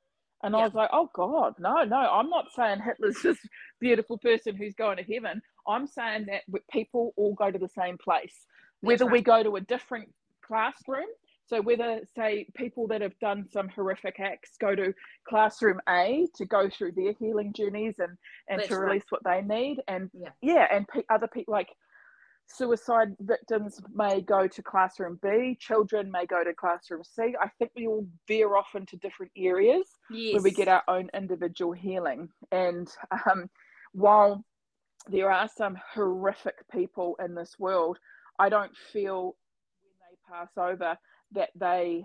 [0.43, 0.59] And yeah.
[0.59, 1.97] I was like, "Oh God, no, no.
[1.97, 3.39] I'm not saying Hitler's this
[3.79, 5.41] beautiful person who's going to heaven.
[5.67, 8.45] I'm saying that people all go to the same place,
[8.81, 9.13] whether right.
[9.13, 10.09] we go to a different
[10.45, 11.07] classroom."
[11.47, 14.93] So whether, say, people that have done some horrific acts go to
[15.27, 19.21] classroom A to go through their healing journeys and and That's to release right.
[19.21, 21.67] what they need, and yeah, yeah and pe- other people like
[22.47, 27.35] suicide victims may go to classroom B, children may go to classroom C.
[27.41, 30.33] I think we all veer off into different areas yes.
[30.33, 32.29] where we get our own individual healing.
[32.51, 32.89] And
[33.25, 33.49] um,
[33.93, 34.43] while
[35.07, 37.97] there are some horrific people in this world,
[38.37, 39.35] I don't feel
[39.81, 40.97] when they pass over
[41.33, 42.03] that they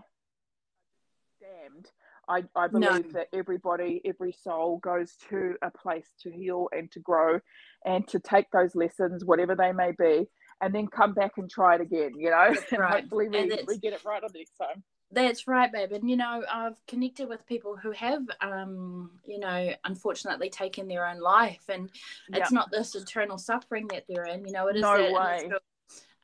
[1.43, 1.91] are damned.
[2.29, 3.13] I, I believe no.
[3.13, 7.41] that everybody, every soul goes to a place to heal and to grow
[7.85, 10.27] and to take those lessons, whatever they may be,
[10.61, 13.01] and then come back and try it again, you know, and right.
[13.03, 14.83] hopefully we, we get it right on the next time.
[15.13, 15.93] That's right, babe.
[15.93, 21.07] And you know, I've connected with people who have, um, you know, unfortunately taken their
[21.07, 21.91] own life, and
[22.33, 24.45] it's not this eternal suffering that they're in.
[24.45, 25.51] You know, it is no that way.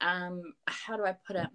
[0.00, 1.46] um, how do I put it?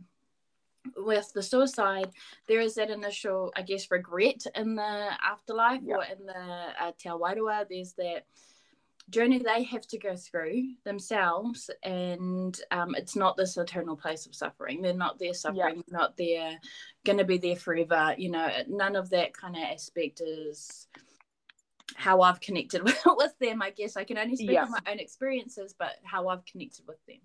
[0.96, 2.12] With the suicide,
[2.48, 5.98] there is that initial, I guess, regret in the afterlife yep.
[5.98, 7.66] or in the uh, Te Wairua.
[7.70, 8.26] There's that
[9.10, 14.36] journey they have to go through themselves, and um, it's not this eternal place of
[14.36, 14.82] suffering.
[14.82, 15.86] They're not there suffering, yep.
[15.90, 16.58] not there,
[17.06, 18.16] going to be there forever.
[18.18, 20.88] You know, none of that kind of aspect is
[21.96, 23.62] how I've connected with, with them.
[23.62, 24.66] I guess I can only speak yep.
[24.66, 27.18] on my own experiences, but how I've connected with them.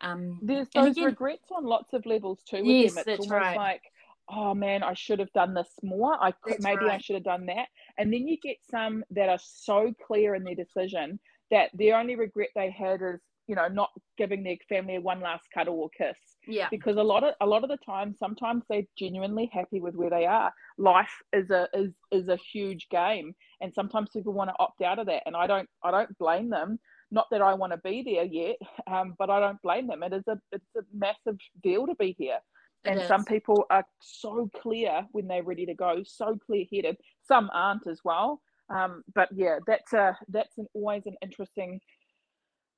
[0.00, 2.58] Um, There's those again, regrets on lots of levels too.
[2.58, 2.98] With yes, them.
[2.98, 3.56] It's that's almost right.
[3.56, 3.82] like,
[4.28, 6.16] oh man, I should have done this more.
[6.22, 6.94] I could, maybe right.
[6.94, 7.68] I should have done that.
[7.96, 11.18] And then you get some that are so clear in their decision
[11.50, 15.44] that the only regret they had is, you know, not giving their family one last
[15.52, 16.18] cuddle or kiss.
[16.46, 16.68] Yeah.
[16.70, 20.10] Because a lot of a lot of the time, sometimes they're genuinely happy with where
[20.10, 20.52] they are.
[20.76, 24.98] Life is a is is a huge game, and sometimes people want to opt out
[24.98, 26.78] of that, and I don't I don't blame them
[27.10, 30.02] not that I want to be there yet, um, but I don't blame them.
[30.02, 32.38] It is a it's a massive deal to be here.
[32.84, 36.96] and some people are so clear when they're ready to go, so clear headed.
[37.26, 38.40] Some aren't as well.
[38.70, 41.80] Um, but yeah, that's a that's an, always an interesting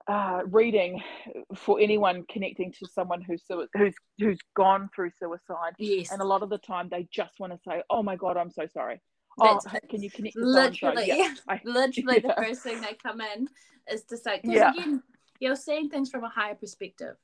[0.09, 1.03] uh, reading
[1.55, 3.43] for anyone connecting to someone who's
[3.75, 5.75] who's who's gone through suicide.
[5.79, 6.11] Yes.
[6.11, 8.51] And a lot of the time, they just want to say, "Oh my God, I'm
[8.51, 9.01] so sorry."
[9.39, 10.37] Oh, can you connect?
[10.37, 12.35] literally, yeah, I, literally yeah.
[12.35, 13.49] the first thing they come in
[13.91, 14.73] is to say, because yeah.
[14.73, 15.03] again,
[15.41, 17.17] you're seeing things from a higher perspective.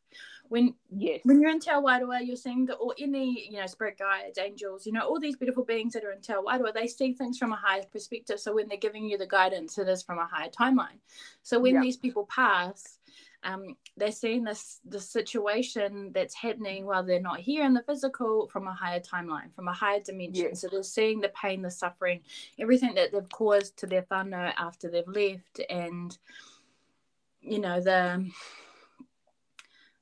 [0.48, 1.70] When yes, when you're in Te
[2.22, 5.64] you're seeing the or any you know spirit guides, angels, you know all these beautiful
[5.64, 6.34] beings that are in Te
[6.74, 8.38] they see things from a higher perspective.
[8.38, 11.00] So when they're giving you the guidance, it is from a higher timeline.
[11.42, 11.80] So when yeah.
[11.80, 12.98] these people pass,
[13.44, 18.48] um, they're seeing this the situation that's happening while they're not here in the physical
[18.48, 20.54] from a higher timeline, from a higher dimension.
[20.54, 22.20] So they're seeing the pain, the suffering,
[22.58, 26.16] everything that they've caused to their whānau after they've left, and
[27.40, 28.28] you know the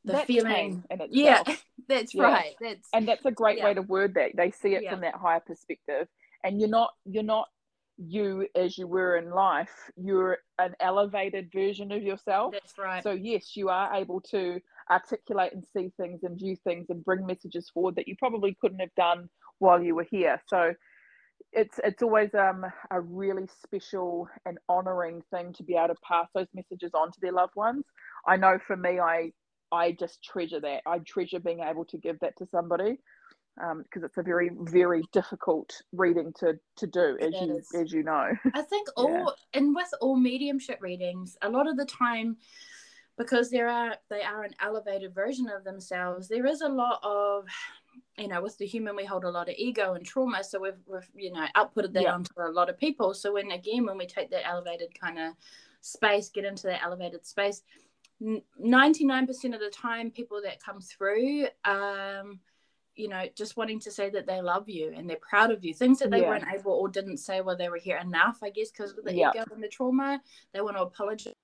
[0.05, 0.85] the that's feeling.
[1.11, 1.43] yeah,
[1.89, 2.23] that's yeah.
[2.23, 2.55] right.
[2.61, 3.65] That's and that's a great yeah.
[3.65, 4.37] way to word that.
[4.37, 6.09] They see it from that higher perspective,
[6.43, 7.49] and you're not you're not
[7.97, 12.53] you as you were in life, you're an elevated version of yourself.
[12.53, 13.03] That's right.
[13.03, 17.27] So, yes, you are able to articulate and see things and view things and bring
[17.27, 19.29] messages forward that you probably couldn't have done
[19.59, 20.43] while you were here.
[20.49, 20.75] So,
[21.53, 26.29] it's it's always um, a really special and honoring thing to be able to pass
[26.35, 27.85] those messages on to their loved ones.
[28.27, 29.33] I know for me, I
[29.71, 30.83] I just treasure that.
[30.87, 32.99] I treasure being able to give that to somebody
[33.57, 38.03] because um, it's a very very difficult reading to to do as you as you
[38.03, 39.27] know i think all yeah.
[39.61, 42.37] and with all mediumship readings a lot of the time
[43.17, 47.47] because there are they are an elevated version of themselves there is a lot of
[48.19, 50.73] you know with the human we hold a lot of ego and trauma so we've,
[50.87, 52.15] we've you know outputted that yeah.
[52.15, 55.33] onto a lot of people so when again when we take that elevated kind of
[55.81, 57.63] space get into that elevated space
[58.23, 62.41] 99% of the time people that come through um
[62.97, 65.75] you know, just wanting to say that they love you and they're proud of you.
[65.75, 66.29] Things that they yeah.
[66.29, 69.15] weren't able or didn't say while they were here enough, I guess, because of the
[69.15, 69.31] yeah.
[69.35, 70.21] ego and the trauma.
[70.53, 71.35] They want to apologize,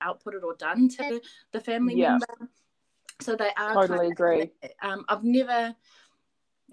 [0.00, 1.20] output it or done to
[1.52, 2.10] the family yeah.
[2.10, 2.50] member.
[3.20, 4.50] So they are totally kind of, agree.
[4.80, 5.74] Um, I've never.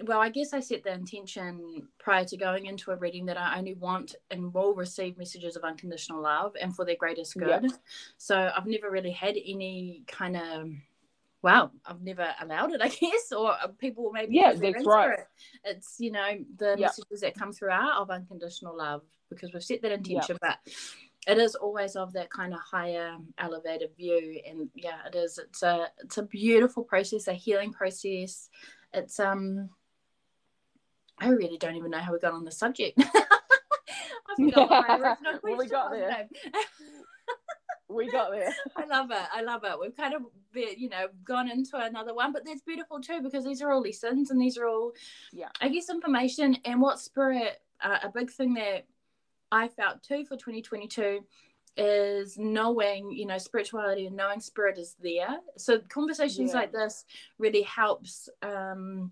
[0.04, 3.58] Well, I guess I set the intention prior to going into a reading that I
[3.58, 7.72] only want and will receive messages of unconditional love and for their greatest good.
[8.18, 10.70] So I've never really had any kind of
[11.46, 15.20] wow, I've never allowed it, I guess, or uh, people maybe yeah, that's right.
[15.20, 15.28] It.
[15.64, 19.84] It's you know the messages that come through are of unconditional love because we've set
[19.84, 20.58] that intention, but
[21.28, 25.38] it is always of that kind of higher elevated view and yeah it is.
[25.38, 28.50] It's a it's a beautiful process a healing process.
[28.94, 29.70] It's um
[31.18, 33.00] i really don't even know how we got on the subject.
[33.00, 36.28] I forgot my well, we got there
[37.88, 38.54] we got there.
[38.76, 39.28] I love it.
[39.34, 39.80] I love it.
[39.80, 43.62] We've kind of, you know, gone into another one, but that's beautiful too because these
[43.62, 44.94] are all lessons and these are all,
[45.32, 47.62] yeah, I guess information and what spirit.
[47.82, 48.86] Uh, a big thing that
[49.52, 51.26] I felt too for 2022
[51.78, 55.40] is knowing, you know, spirituality and knowing spirit is there.
[55.58, 56.60] So conversations yeah.
[56.60, 57.04] like this
[57.38, 58.30] really helps.
[58.42, 59.12] Um,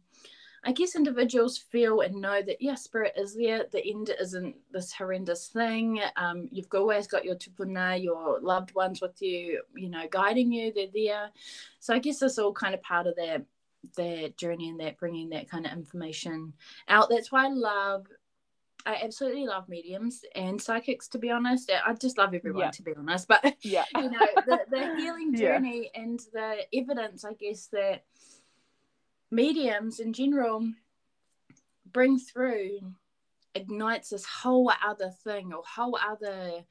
[0.65, 3.65] I guess individuals feel and know that yeah, spirit is there.
[3.69, 5.99] The end isn't this horrendous thing.
[6.15, 10.71] Um, you've always got your tupuna, your loved ones with you, you know, guiding you.
[10.73, 11.31] They're there.
[11.79, 13.45] So I guess it's all kind of part of that
[13.97, 16.53] that journey and that bringing that kind of information
[16.87, 17.09] out.
[17.09, 18.07] That's why I love.
[18.85, 21.07] I absolutely love mediums and psychics.
[21.09, 22.63] To be honest, I just love everyone.
[22.63, 22.71] Yeah.
[22.71, 26.01] To be honest, but yeah, you know, the, the healing journey yeah.
[26.01, 28.03] and the evidence, I guess that
[29.33, 30.67] mediums in general
[31.91, 32.79] bring through
[33.55, 36.63] ignites this whole other thing or whole other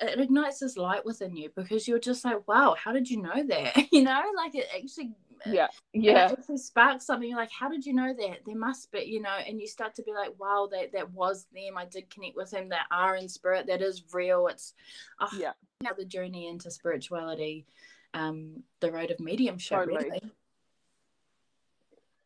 [0.00, 3.44] it ignites this light within you because you're just like wow how did you know
[3.46, 3.76] that?
[3.92, 5.12] You know like it actually
[5.46, 8.38] yeah yeah it actually sparks something you're like how did you know that?
[8.46, 11.46] There must be you know and you start to be like wow that that was
[11.54, 11.76] them.
[11.76, 12.70] I did connect with them.
[12.70, 13.66] That are in spirit.
[13.66, 14.46] That is real.
[14.46, 14.72] It's
[15.20, 15.52] oh, yeah.
[15.82, 17.66] now the journey into spirituality
[18.14, 20.04] um the road of mediumship totally.
[20.04, 20.32] really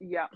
[0.00, 0.26] yeah.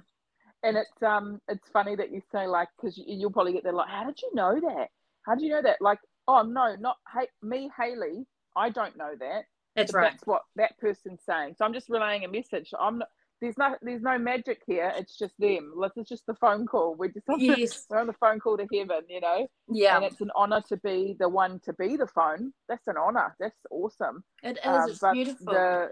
[0.62, 3.72] And it's um it's funny that you say like because you, you'll probably get there
[3.72, 4.88] like how did you know that?
[5.26, 5.78] How did you know that?
[5.80, 5.98] Like
[6.28, 8.26] oh no, not hey, me Hayley.
[8.56, 9.44] I don't know that.
[9.74, 10.12] That's right.
[10.12, 11.54] That's what that person's saying.
[11.58, 12.70] So I'm just relaying a message.
[12.78, 13.08] I'm not.
[13.40, 14.92] There's no, there's no magic here.
[14.94, 15.72] It's just them.
[15.82, 16.94] This is just the phone call.
[16.94, 17.86] We're just on, yes.
[17.90, 19.48] we're on the phone call to heaven, you know.
[19.68, 19.96] Yeah.
[19.96, 22.52] And it's an honor to be the one to be the phone.
[22.68, 23.34] That's an honor.
[23.40, 24.22] That's awesome.
[24.44, 24.64] It is.
[24.64, 25.52] Um, it's beautiful.
[25.52, 25.90] The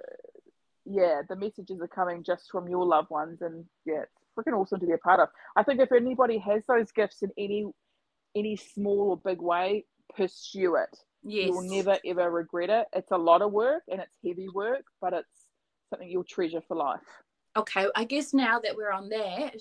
[0.91, 4.81] yeah, the messages are coming just from your loved ones, and yeah, it's freaking awesome
[4.81, 5.29] to be a part of.
[5.57, 7.67] I think if anybody has those gifts in any
[8.35, 9.85] any small or big way,
[10.17, 10.97] pursue it.
[11.23, 11.49] Yes.
[11.49, 12.87] You'll never ever regret it.
[12.93, 15.47] It's a lot of work and it's heavy work, but it's
[15.91, 17.01] something you'll treasure for life.
[17.57, 19.57] Okay, I guess now that we're on that,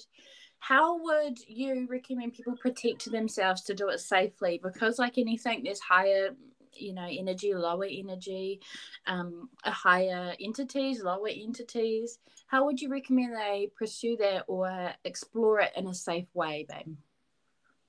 [0.60, 4.60] how would you recommend people protect themselves to do it safely?
[4.62, 6.30] Because like anything, there's higher
[6.74, 8.62] you know energy, lower energy,
[9.08, 12.20] um, higher entities, lower entities.
[12.48, 16.96] How would you recommend they pursue that or explore it in a safe way, babe?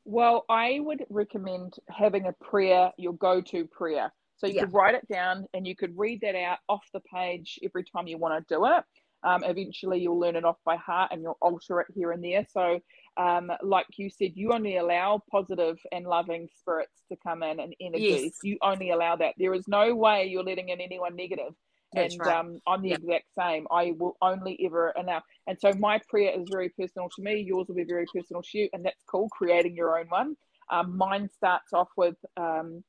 [0.05, 4.13] Well, I would recommend having a prayer, your go-to prayer.
[4.37, 4.63] So you yeah.
[4.63, 8.07] could write it down and you could read that out off the page every time
[8.07, 8.85] you want to do it.
[9.23, 12.47] Um, eventually, you'll learn it off by heart and you'll alter it here and there.
[12.51, 12.81] So,
[13.21, 17.75] um, like you said, you only allow positive and loving spirits to come in and
[17.79, 18.23] energies.
[18.23, 18.39] Yes.
[18.43, 19.35] You only allow that.
[19.37, 21.53] There is no way you're letting in anyone negative.
[21.93, 22.37] That's and right.
[22.37, 23.01] um, I'm the yep.
[23.01, 23.67] exact same.
[23.71, 25.21] I will only ever allow.
[25.47, 27.41] And so my prayer is very personal to me.
[27.41, 29.29] Yours will be very personal to you, and that's cool.
[29.29, 30.37] Creating your own one.
[30.71, 32.85] Um, mine starts off with um,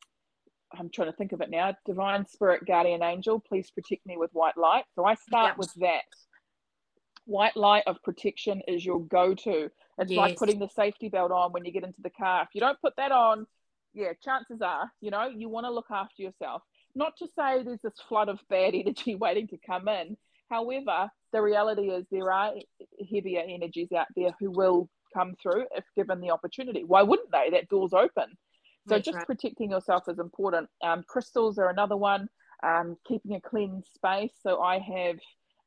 [0.79, 1.75] I'm trying to think of it now.
[1.85, 4.85] Divine Spirit, Guardian Angel, please protect me with white light.
[4.95, 5.57] So I start yep.
[5.57, 6.03] with that.
[7.25, 9.69] White light of protection is your go to.
[9.97, 10.17] It's yes.
[10.17, 12.43] like putting the safety belt on when you get into the car.
[12.43, 13.45] If you don't put that on,
[13.93, 16.63] yeah, chances are, you know, you want to look after yourself.
[16.95, 20.17] Not to say there's this flood of bad energy waiting to come in.
[20.49, 22.53] However, the reality is there are
[23.09, 26.83] heavier energies out there who will come through if given the opportunity.
[26.83, 27.49] Why wouldn't they?
[27.51, 28.37] That door's open.
[28.87, 29.27] So That's just right.
[29.27, 30.67] protecting yourself is important.
[30.83, 32.27] Um, crystals are another one.
[32.63, 34.31] Um, keeping a clean space.
[34.41, 35.17] So I have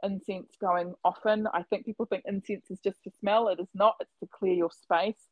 [0.03, 1.47] incense going often.
[1.53, 3.49] I think people think incense is just to smell.
[3.49, 3.97] It is not.
[4.01, 5.29] It's to clear your space.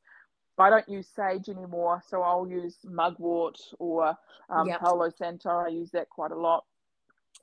[0.59, 4.15] I don't use sage anymore, so I'll use mugwort or
[4.49, 4.81] um, yep.
[4.81, 5.49] Palo Santo.
[5.49, 6.65] I use that quite a lot.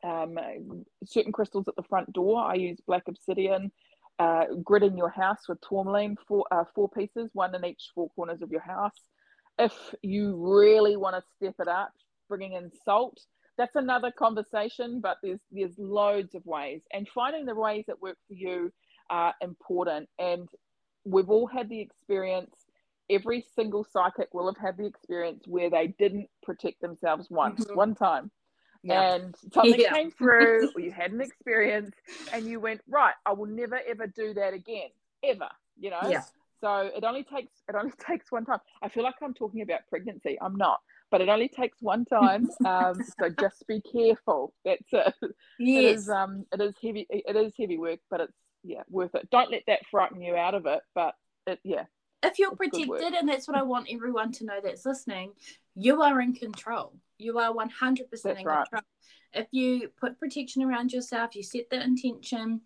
[0.04, 0.38] Um,
[1.06, 2.40] certain crystals at the front door.
[2.40, 3.72] I use black obsidian.
[4.20, 8.10] Uh, grid in your house with tourmaline, four, uh, four pieces, one in each four
[8.10, 8.92] corners of your house
[9.60, 11.92] if you really want to step it up,
[12.30, 13.20] bringing in salt,
[13.60, 15.02] that's another conversation.
[15.02, 18.72] But there's there's loads of ways, and finding the ways that work for you
[19.10, 20.10] are important.
[20.18, 20.50] And
[21.06, 22.56] we've all had the experience.
[23.12, 27.76] Every single psychic will have had the experience where they didn't protect themselves once, mm-hmm.
[27.76, 28.32] one time.
[28.82, 29.16] Yeah.
[29.16, 29.92] and something yeah.
[29.92, 31.94] came through or you had an experience
[32.32, 34.88] and you went right i will never ever do that again
[35.22, 36.22] ever you know yeah.
[36.62, 38.60] So it only takes it only takes one time.
[38.82, 40.38] I feel like I'm talking about pregnancy.
[40.42, 40.80] I'm not,
[41.12, 42.50] but it only takes one time.
[42.66, 44.54] Um, so just be careful.
[44.64, 45.14] That's it.
[45.60, 45.84] Yes.
[45.84, 49.30] It is um it is heavy it is heavy work, but it's yeah worth it.
[49.32, 50.82] Don't let that frighten you out of it.
[50.94, 51.16] But
[51.48, 51.86] it yeah.
[52.22, 55.32] If you're protected, and that's what I want everyone to know that's listening,
[55.76, 56.94] you are in control.
[57.18, 57.70] You are 100%
[58.12, 58.68] that's in right.
[58.70, 58.82] control.
[59.34, 62.62] If you put protection around yourself, you set the intention,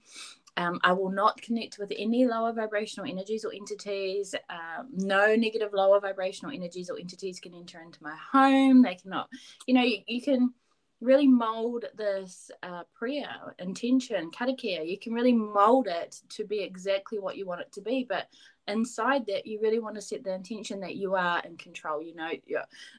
[0.58, 4.36] um, I will not connect with any lower vibrational energies or entities.
[4.50, 8.84] Um, no negative lower vibrational energies or entities can enter into my home.
[8.84, 9.30] They cannot,
[9.66, 10.54] you know, you, you can
[11.02, 14.88] really mold this uh, prayer, intention, karakia.
[14.88, 18.06] You can really mold it to be exactly what you want it to be.
[18.08, 18.28] But
[18.68, 22.02] inside that, you really want to set the intention that you are in control.
[22.02, 22.30] You know,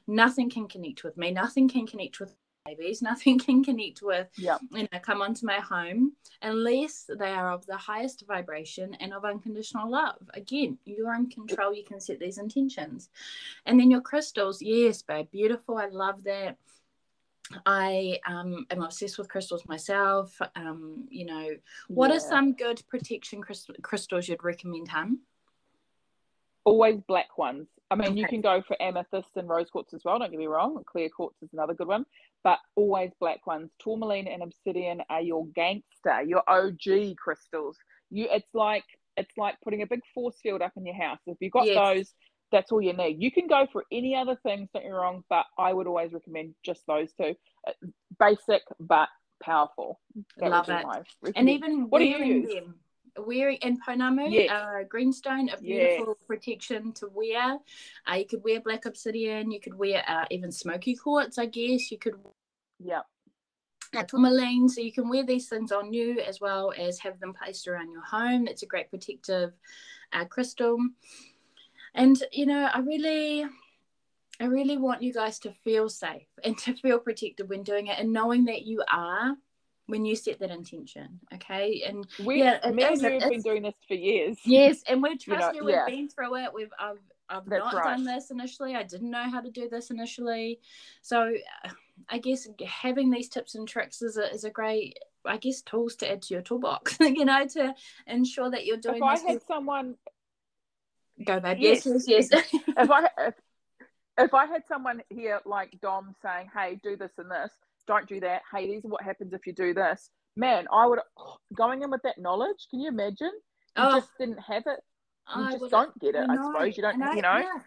[0.07, 3.01] nothing can connect with me, nothing can connect with babies.
[3.01, 4.57] Nothing can connect with, yeah.
[4.71, 9.25] you know, come onto my home unless they are of the highest vibration and of
[9.25, 10.21] unconditional love.
[10.33, 11.73] Again, you're in control.
[11.73, 13.09] You can set these intentions.
[13.65, 15.77] And then your crystals, yes, babe, beautiful.
[15.77, 16.57] I love that.
[17.65, 20.35] I um, am obsessed with crystals myself.
[20.55, 21.49] Um, you know,
[21.87, 22.17] what yeah.
[22.17, 25.19] are some good protection crystals you'd recommend, hun?
[26.63, 27.67] Always black ones.
[27.91, 28.19] I mean, okay.
[28.19, 30.17] you can go for amethyst and rose quartz as well.
[30.17, 30.83] Don't get me wrong.
[30.87, 32.07] Clear quartz is another good one,
[32.45, 33.71] but always black ones.
[33.79, 37.75] Tourmaline and obsidian are your gangster, your OG crystals.
[38.11, 38.85] You, it's like
[39.17, 41.17] it's like putting a big force field up in your house.
[41.25, 41.75] If you've got yes.
[41.75, 42.13] those,
[42.51, 43.17] that's all you need.
[43.19, 46.13] You can go for any other things, don't get me wrong, but I would always
[46.13, 47.33] recommend just those two.
[47.67, 47.71] Uh,
[48.19, 49.09] basic but
[49.41, 49.99] powerful.
[50.37, 51.33] That Love it.
[51.35, 52.53] And even what do you use?
[52.53, 52.75] Them
[53.17, 54.49] wearing in Pounamu, yes.
[54.51, 56.27] uh, greenstone, a beautiful yes.
[56.27, 57.57] protection to wear.
[58.09, 59.51] Uh, you could wear black obsidian.
[59.51, 61.37] You could wear uh, even smoky quartz.
[61.37, 62.15] I guess you could.
[62.83, 63.01] Yeah.
[63.95, 67.33] Uh, tourmaline, so you can wear these things on you as well as have them
[67.33, 68.45] placed around your home.
[68.45, 69.53] It's a great protective
[70.11, 70.77] uh, crystal,
[71.93, 73.45] and you know, I really,
[74.41, 77.97] I really want you guys to feel safe and to feel protected when doing it,
[77.97, 79.37] and knowing that you are
[79.87, 83.61] when you set that intention okay and we yeah me and you have been doing
[83.63, 85.85] this for years yes and we trust you know, me we've yeah.
[85.85, 86.97] been through it we've i've
[87.29, 87.97] I've That's not right.
[87.97, 88.75] done this initially.
[88.75, 90.59] I didn't know how to do this initially.
[91.01, 91.33] So
[91.65, 91.69] uh,
[92.09, 95.95] I guess having these tips and tricks is a, is a great, I guess, tools
[95.97, 97.73] to add to your toolbox, you know, to
[98.07, 99.43] ensure that you're doing If I had with...
[99.47, 99.95] someone.
[101.25, 101.57] Go, babe.
[101.59, 102.29] Yes, yes, yes.
[102.31, 102.47] yes.
[102.77, 103.33] if, I, if,
[104.17, 107.51] if I had someone here like Dom saying, hey, do this and this,
[107.87, 108.41] don't do that.
[108.51, 110.09] Hey, these are what happens if you do this.
[110.35, 110.99] Man, I would
[111.53, 112.67] going in with that knowledge.
[112.69, 113.31] Can you imagine?
[113.77, 114.79] You oh, just didn't have it.
[115.35, 116.25] You I just don't get it.
[116.29, 117.01] I, I suppose you don't.
[117.01, 117.37] I, you know.
[117.37, 117.59] Yeah.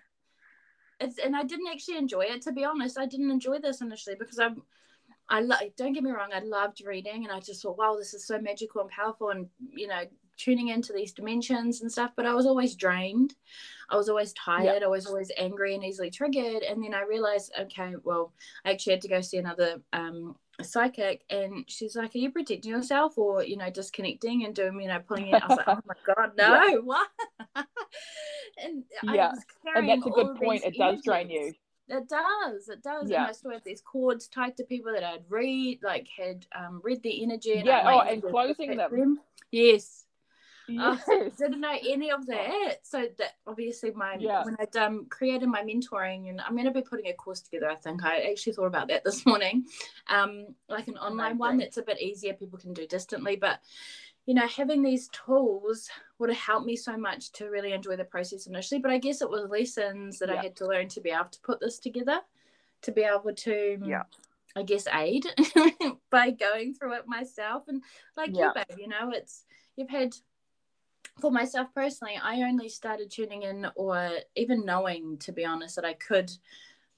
[1.00, 2.98] it's, and I didn't actually enjoy it to be honest.
[2.98, 4.62] I didn't enjoy this initially because I'm
[5.28, 8.14] I lo- don't get me wrong, I loved reading and I just thought, wow, this
[8.14, 10.02] is so magical and powerful and you know,
[10.38, 13.34] tuning into these dimensions and stuff, but I was always drained.
[13.90, 14.82] I was always tired.
[14.82, 16.62] I was always angry and easily triggered.
[16.62, 18.32] And then I realized, okay, well,
[18.64, 22.70] I actually had to go see another um, psychic, and she's like, "Are you protecting
[22.70, 25.80] yourself, or you know, disconnecting and doing, you know, pulling it?" I was like, "Oh
[25.86, 26.76] my god, no, yeah.
[26.82, 27.08] what?"
[28.62, 29.32] and yeah,
[29.74, 30.64] and that's a good point.
[30.64, 31.54] It does drain you.
[31.88, 32.68] It does.
[32.68, 33.10] It does.
[33.10, 33.22] Yeah.
[33.22, 36.80] And I still have these cords tied to people that I'd read, like had um,
[36.84, 37.54] read the energy.
[37.54, 37.82] And yeah.
[37.86, 38.90] Oh, and closing them.
[38.90, 39.20] them.
[39.50, 40.04] Yes.
[40.78, 41.02] Yes.
[41.08, 42.80] I didn't know any of that.
[42.82, 44.44] So that obviously my yeah.
[44.44, 47.74] when I'd um, created my mentoring and I'm gonna be putting a course together, I
[47.74, 48.04] think.
[48.04, 49.64] I actually thought about that this morning.
[50.08, 51.38] Um, like an online Amazing.
[51.38, 53.36] one that's a bit easier, people can do distantly.
[53.36, 53.60] But
[54.26, 55.88] you know, having these tools
[56.18, 58.78] would have helped me so much to really enjoy the process initially.
[58.78, 60.34] But I guess it was lessons that yeah.
[60.34, 62.20] I had to learn to be able to put this together,
[62.82, 64.02] to be able to yeah.
[64.54, 65.24] I guess aid
[66.10, 67.82] by going through it myself and
[68.16, 68.48] like yeah.
[68.48, 69.44] you babe, you know, it's
[69.76, 70.14] you've had
[71.20, 75.84] for myself personally, I only started tuning in or even knowing, to be honest, that
[75.84, 76.30] I could,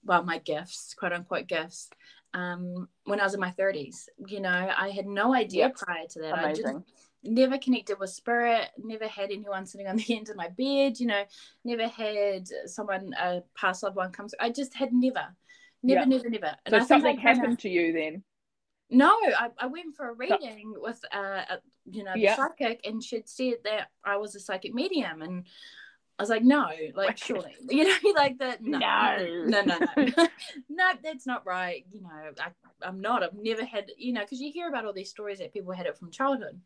[0.05, 1.91] well, my gifts, quote unquote gifts,
[2.35, 4.09] um, when I was in my 30s.
[4.27, 6.39] You know, I had no idea prior to that.
[6.39, 6.67] Amazing.
[6.67, 6.85] I just
[7.23, 11.07] never connected with spirit, never had anyone sitting on the end of my bed, you
[11.07, 11.25] know,
[11.65, 14.35] never had someone, a past loved one comes.
[14.41, 15.27] I just had never,
[15.83, 16.57] never, never, never.
[16.67, 18.23] And so something happened to you then?
[18.91, 21.59] No, I, I went for a reading with uh, a,
[21.91, 22.37] you know, yeah.
[22.37, 25.45] psychic, and she'd said that I was a psychic medium, and
[26.19, 28.63] I was like, no, like surely, you know, like that.
[28.63, 30.29] No, no, no, no, no,
[30.69, 31.87] no, that's not right.
[31.93, 32.09] You know,
[32.41, 32.49] I,
[32.83, 33.23] I'm not.
[33.23, 35.87] I've never had, you know, because you hear about all these stories that people had
[35.87, 36.61] it from childhood,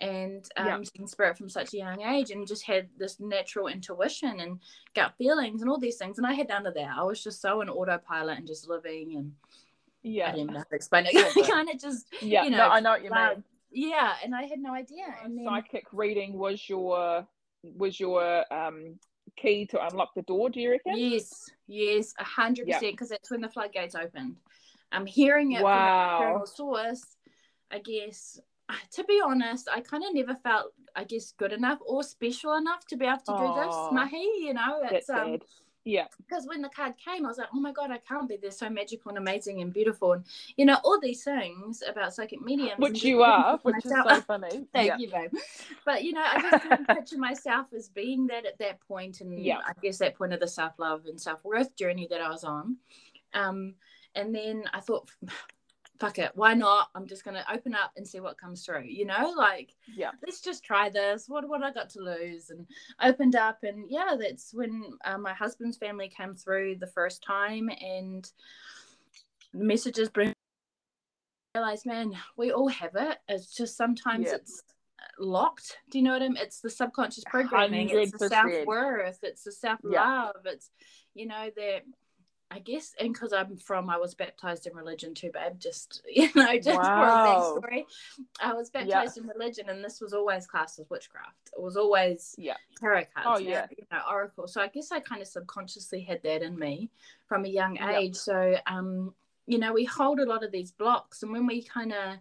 [0.00, 0.80] and um, yeah.
[0.94, 4.60] seeing spirit from such a young age, and just had this natural intuition and
[4.94, 6.96] gut feelings and all these things, and I had none of that.
[6.96, 9.32] I was just so in autopilot and just living and
[10.06, 10.28] yeah.
[10.28, 11.48] I didn't know how to explain it.
[11.50, 13.44] kind of just, yeah, you know, no, I know what you mean.
[13.72, 15.04] Yeah, and I had no idea.
[15.22, 15.44] And then...
[15.44, 17.26] psychic reading was your
[17.62, 18.98] was your um
[19.36, 20.48] key to unlock the door.
[20.50, 20.96] Do you reckon?
[20.96, 22.92] Yes, yes, a hundred percent.
[22.92, 24.36] Because that's when the floodgates opened.
[24.92, 26.18] I'm hearing it wow.
[26.20, 27.04] from a source.
[27.70, 28.38] I guess
[28.92, 32.86] to be honest, I kind of never felt, I guess, good enough or special enough
[32.88, 34.28] to be able to do this, Mahi.
[34.38, 35.44] You know, it's um, sad.
[35.86, 36.06] Yeah.
[36.18, 38.36] Because when the card came, I was like, oh my God, I can't be.
[38.36, 40.14] They're so magical and amazing and beautiful.
[40.14, 40.24] And,
[40.56, 42.78] you know, all these things about psychic mediums.
[42.78, 44.10] Which you are, which myself.
[44.10, 44.66] is so funny.
[44.74, 44.96] Thank yeah.
[44.98, 45.30] you, babe.
[45.84, 49.38] But, you know, I just couldn't picture myself as being that at that point and
[49.38, 49.58] yeah.
[49.64, 52.42] I guess that point of the self love and self worth journey that I was
[52.42, 52.78] on.
[53.32, 53.74] Um,
[54.16, 55.08] and then I thought,
[55.98, 56.88] fuck it, why not?
[56.94, 60.40] I'm just gonna open up and see what comes through, you know, like yeah, let's
[60.40, 61.28] just try this.
[61.28, 62.50] What what I got to lose?
[62.50, 62.66] And
[63.02, 67.70] opened up, and yeah, that's when uh, my husband's family came through the first time,
[67.80, 68.30] and
[69.52, 70.32] the messages bring
[71.56, 73.18] realize, man, we all have it.
[73.28, 74.62] It's just sometimes it's
[75.18, 75.78] locked.
[75.90, 76.38] Do you know what I mean?
[76.38, 77.88] It's the subconscious programming.
[77.88, 77.94] 100%.
[77.94, 79.18] It's the self worth.
[79.22, 80.36] It's the self love.
[80.44, 80.70] It's
[81.14, 81.82] you know that
[82.48, 85.58] I guess, and because I'm from, I was baptized in religion too, babe.
[85.58, 87.58] Just you know, just wow.
[87.58, 87.84] for a backstory,
[88.40, 89.22] I was baptized yeah.
[89.22, 91.50] in religion, and this was always classed as witchcraft.
[91.56, 94.46] It was always yeah tarot cards, oh yeah, you know, oracle.
[94.46, 96.90] So I guess I kind of subconsciously had that in me
[97.26, 98.14] from a young age.
[98.14, 98.20] Yeah.
[98.20, 99.14] So um,
[99.46, 102.18] you know, we hold a lot of these blocks, and when we kind of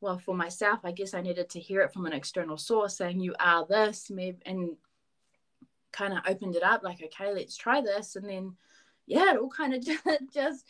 [0.00, 3.18] well, for myself, I guess I needed to hear it from an external source saying
[3.18, 4.76] you are this, maybe, and
[5.90, 8.56] kind of opened it up like, okay, let's try this, and then
[9.06, 9.84] yeah, it all kind of
[10.34, 10.64] just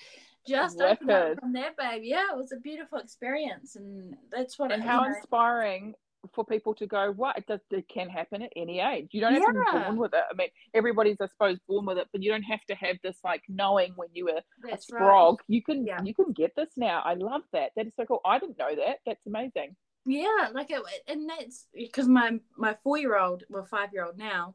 [0.47, 2.03] just opened up from there, babe.
[2.05, 4.73] Yeah, it was a beautiful experience, and that's what.
[4.73, 5.15] And how know.
[5.15, 5.95] inspiring
[6.35, 9.09] for people to go, what it does it can happen at any age.
[9.13, 9.51] You don't have yeah.
[9.51, 10.25] to be born with it.
[10.31, 13.19] I mean, everybody's I suppose born with it, but you don't have to have this
[13.25, 15.41] like knowing when you were that's a frog.
[15.41, 15.45] Right.
[15.49, 16.03] You can yeah.
[16.03, 17.03] you can get this now.
[17.05, 17.73] I love that.
[17.77, 18.21] That is so cool.
[18.25, 18.99] I didn't know that.
[19.07, 19.77] That's amazing.
[20.05, 24.19] Yeah, like it, and that's because my my four year old, well five year old
[24.19, 24.55] now,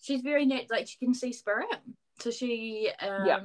[0.00, 1.68] she's very net like she can see spirit
[2.18, 3.40] so she um yeah.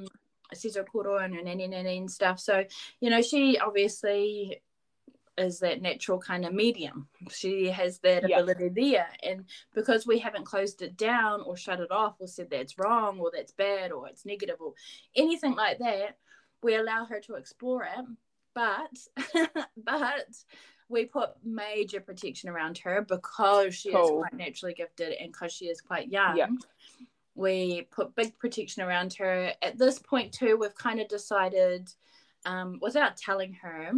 [0.53, 2.39] sees her koro and her nanny nanny and stuff.
[2.39, 2.65] So,
[2.99, 4.61] you know, she obviously
[5.37, 7.07] is that natural kind of medium.
[7.31, 8.39] She has that yeah.
[8.39, 9.09] ability there.
[9.23, 13.19] And because we haven't closed it down or shut it off or said that's wrong
[13.19, 14.73] or that's bad or it's negative or
[15.15, 16.17] anything like that,
[16.61, 18.05] we allow her to explore it.
[18.53, 20.27] But but
[20.87, 24.03] we put major protection around her because she cool.
[24.03, 26.37] is quite naturally gifted and because she is quite young.
[26.37, 26.47] Yeah
[27.35, 29.53] we put big protection around her.
[29.61, 31.89] At this point, too, we've kind of decided,
[32.45, 33.91] um, without telling her,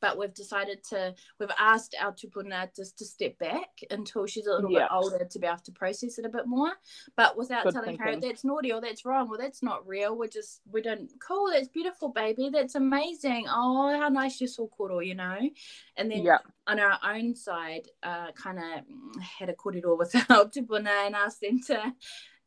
[0.00, 4.52] but we've decided to we've asked our tupuna just to step back until she's a
[4.52, 4.80] little Yeah.
[4.80, 6.72] bit older to be able to process it a bit more.
[7.16, 10.26] But without Good telling her that's naughty or that's wrong or that's not real we're
[10.28, 12.50] just we don't cool that's beautiful baby.
[12.52, 13.46] That's amazing.
[13.48, 15.38] Oh how nice you saw koro you know?
[15.96, 16.38] And then Yeah.
[16.66, 21.40] on our own side uh kind of had a korero with our tupuna and asked
[21.40, 21.92] them to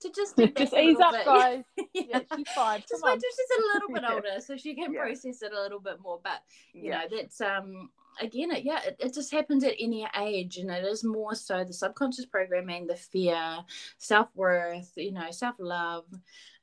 [0.01, 1.25] to just Just ease up, bit.
[1.25, 1.63] guys.
[1.93, 2.03] yeah.
[2.09, 2.81] Yeah, she's five.
[2.87, 3.19] just Come wait on.
[3.19, 4.13] till she's a little bit Yeah.
[4.13, 5.01] older so she can Yeah.
[5.03, 6.41] process it a little bit more but
[6.73, 7.89] you know that's um
[8.21, 11.63] again it yeah it, it just happens at any age and it is more so
[11.63, 13.59] the subconscious programming the fear
[13.97, 16.05] self-worth you know self-love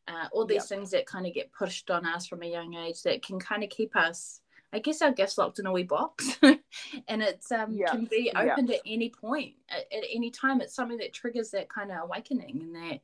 [0.08, 0.68] uh, all these Yep.
[0.68, 3.64] things that kind of get pushed on us from a young age that can kind
[3.64, 4.40] of keep us
[4.72, 8.30] I guess our gifts locked in a wee box, and it's um Yeah, can be
[8.34, 8.52] yeah.
[8.52, 10.60] opened at any point, at, at any time.
[10.60, 13.00] It's something that triggers that kind of awakening and that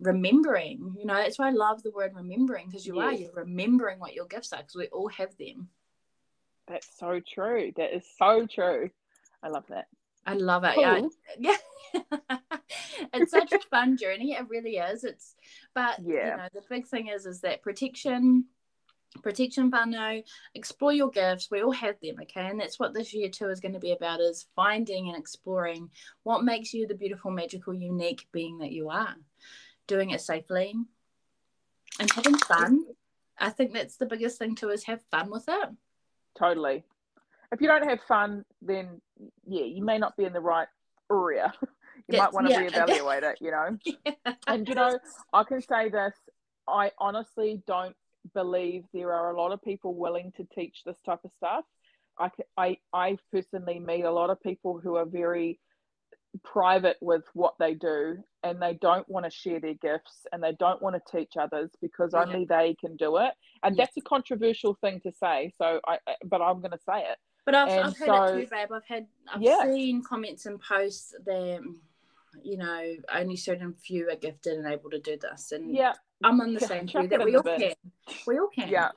[0.00, 0.94] remembering.
[0.98, 4.14] You know, that's why I love the word remembering because you are you're remembering what
[4.14, 5.68] your gifts are because we all have them.
[6.66, 7.72] That's so true.
[7.76, 8.90] That is so true.
[9.42, 9.86] I love that.
[10.26, 10.74] I love it.
[10.76, 11.10] Yeah, Cool.
[11.38, 11.56] yeah.
[13.14, 14.32] it's such a fun journey.
[14.32, 15.04] It really is.
[15.04, 15.36] It's
[15.74, 16.36] but you Yeah.
[16.36, 18.46] know the big thing is is that protection,
[19.22, 20.22] protection whānau,
[20.54, 21.50] explore your gifts.
[21.50, 22.46] We all have them, okay?
[22.46, 25.90] And that's what this year too is going to be about is finding and exploring
[26.22, 29.16] what makes you the beautiful, magical, unique being that you are.
[29.86, 30.74] Doing it safely
[32.00, 32.84] and having fun.
[33.38, 35.68] I think that's the biggest thing too is have fun with it.
[36.38, 36.84] Totally.
[37.52, 39.00] If you don't have fun, then
[39.46, 40.68] yeah, you may not be in the right
[41.10, 41.52] area.
[42.08, 42.68] You might want to yeah.
[42.68, 43.78] reevaluate it, you know.
[44.46, 44.96] And you know,
[45.32, 46.14] I can say this,
[46.68, 47.96] I honestly don't
[48.34, 51.64] believe there are a lot of people willing to teach this type of stuff.
[52.18, 55.58] I, I, I personally meet a lot of people who are very
[56.42, 60.52] private with what they do and they don't want to share their gifts and they
[60.52, 62.22] don't want to teach others because Yeah.
[62.22, 63.32] only they can do it.
[63.62, 65.52] And that's a controversial thing to say.
[65.58, 67.18] So I, but I'm going to say it.
[67.46, 68.72] But I've, I've heard so- it too, babe.
[68.72, 71.60] I've had I've seen comments and posts that
[72.42, 75.94] you know only certain few are gifted and able to do this, and Yeah.
[76.24, 77.74] I'm on the same view that we all can.
[78.26, 78.68] We all can.
[78.68, 78.90] Yeah.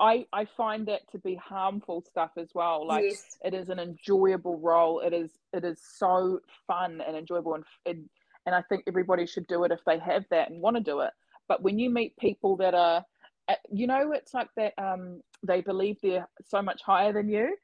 [0.00, 2.86] I, I find that to be harmful stuff as well.
[2.86, 3.38] Like yes.
[3.44, 5.00] it is an enjoyable role.
[5.00, 8.08] It is it is so fun and enjoyable, and and,
[8.44, 11.00] and I think everybody should do it if they have that and want to do
[11.00, 11.12] it.
[11.48, 13.04] But when you meet people that are,
[13.48, 14.74] uh, you know, it's like that.
[14.78, 17.56] Um, they believe they're so much higher than you.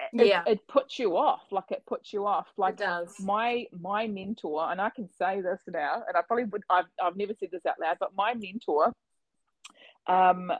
[0.00, 0.44] It, Yeah.
[0.46, 1.42] it puts you off.
[1.50, 2.46] Like it puts you off.
[2.56, 3.18] Like it does.
[3.20, 6.62] my my mentor, and I can say this now, and I probably would.
[6.70, 8.94] I've I've never said this out loud, but my mentor,
[10.06, 10.52] um,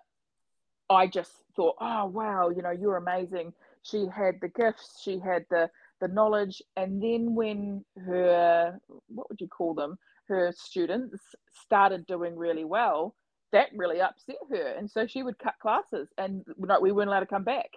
[0.90, 3.52] I just thought, oh wow, you know, you're amazing.
[3.82, 5.70] She had the gifts, she had the
[6.00, 8.78] the knowledge, and then when her
[9.08, 11.22] what would you call them, her students
[11.64, 13.14] started doing really well,
[13.52, 16.44] that really upset her, and so she would cut classes, and
[16.80, 17.70] we weren't allowed to come back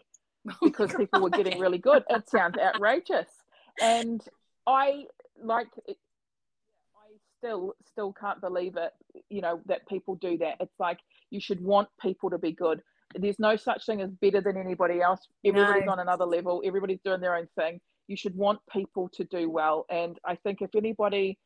[0.63, 2.03] because people were getting really good.
[2.09, 3.27] It sounds outrageous,
[3.81, 4.21] and
[4.67, 5.05] I
[5.41, 5.67] like.
[5.87, 8.91] I still still can't believe it.
[9.29, 10.57] You know that people do that.
[10.59, 12.81] It's like you should want people to be good.
[13.15, 15.27] There's no such thing as better than anybody else.
[15.45, 15.93] Everybody's No.
[15.93, 16.61] on another level.
[16.65, 17.81] Everybody's doing their own thing.
[18.07, 19.85] You should want people to do well.
[19.89, 21.37] And I think if anybody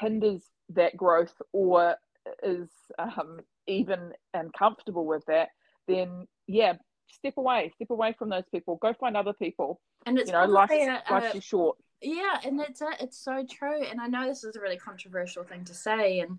[0.00, 1.96] hinders that growth or
[2.42, 2.68] is
[2.98, 5.48] um, even uncomfortable with that,
[5.86, 6.74] then yeah,
[7.12, 7.72] step away.
[7.76, 8.76] Step away from those people.
[8.76, 9.80] Go find other people.
[10.06, 11.76] and it's You know, life's, probably a, life's too short.
[12.02, 12.88] yeah, and that's it.
[12.88, 13.84] Uh, it's so true.
[13.84, 16.38] And I know this is a really controversial thing to say, and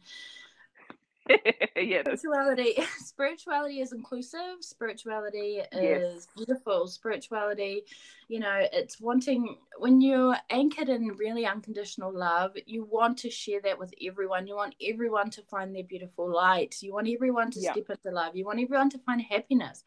[1.75, 4.57] yeah, spirituality spirituality is inclusive.
[4.61, 6.27] Spirituality is Yes.
[6.35, 6.87] beautiful.
[6.87, 7.83] Spirituality
[8.27, 13.61] you know it's wanting when you're anchored in really unconditional love you want to share
[13.61, 14.47] that with everyone.
[14.47, 16.75] You want everyone to find their beautiful light.
[16.81, 17.71] You want everyone to Yeah.
[17.73, 18.35] step into love.
[18.35, 19.83] You want everyone to find happiness.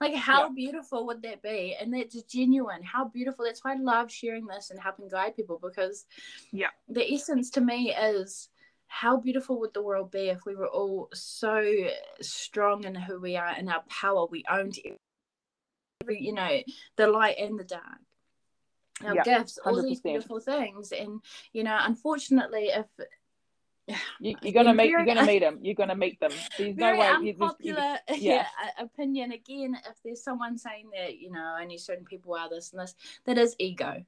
[0.00, 0.54] Like how Yeah.
[0.54, 1.76] beautiful would that be?
[1.80, 2.82] And that's genuine.
[2.82, 3.44] How beautiful.
[3.44, 6.06] That's why i love sharing this and helping guide people because
[6.52, 6.70] Yeah.
[6.88, 8.48] the essence to me is
[9.00, 11.64] how beautiful would the world be if we were all so
[12.20, 14.78] strong in who we are and our power we owned
[16.00, 16.60] every you know
[16.96, 17.98] the light and the dark
[19.04, 21.20] our Yeah, gifts all these beautiful things and
[21.52, 22.86] you know unfortunately if
[24.20, 24.90] You, you're gonna meet.
[24.90, 25.58] You're gonna meet them.
[25.60, 26.30] You're gonna meet them.
[26.56, 27.08] There's no way.
[27.22, 28.46] you- there's- you- unpopular yeah.
[28.46, 28.46] yeah.
[28.78, 32.80] opinion again if there's someone saying that you know only certain people are this and
[32.80, 32.94] this
[33.26, 34.04] that is ego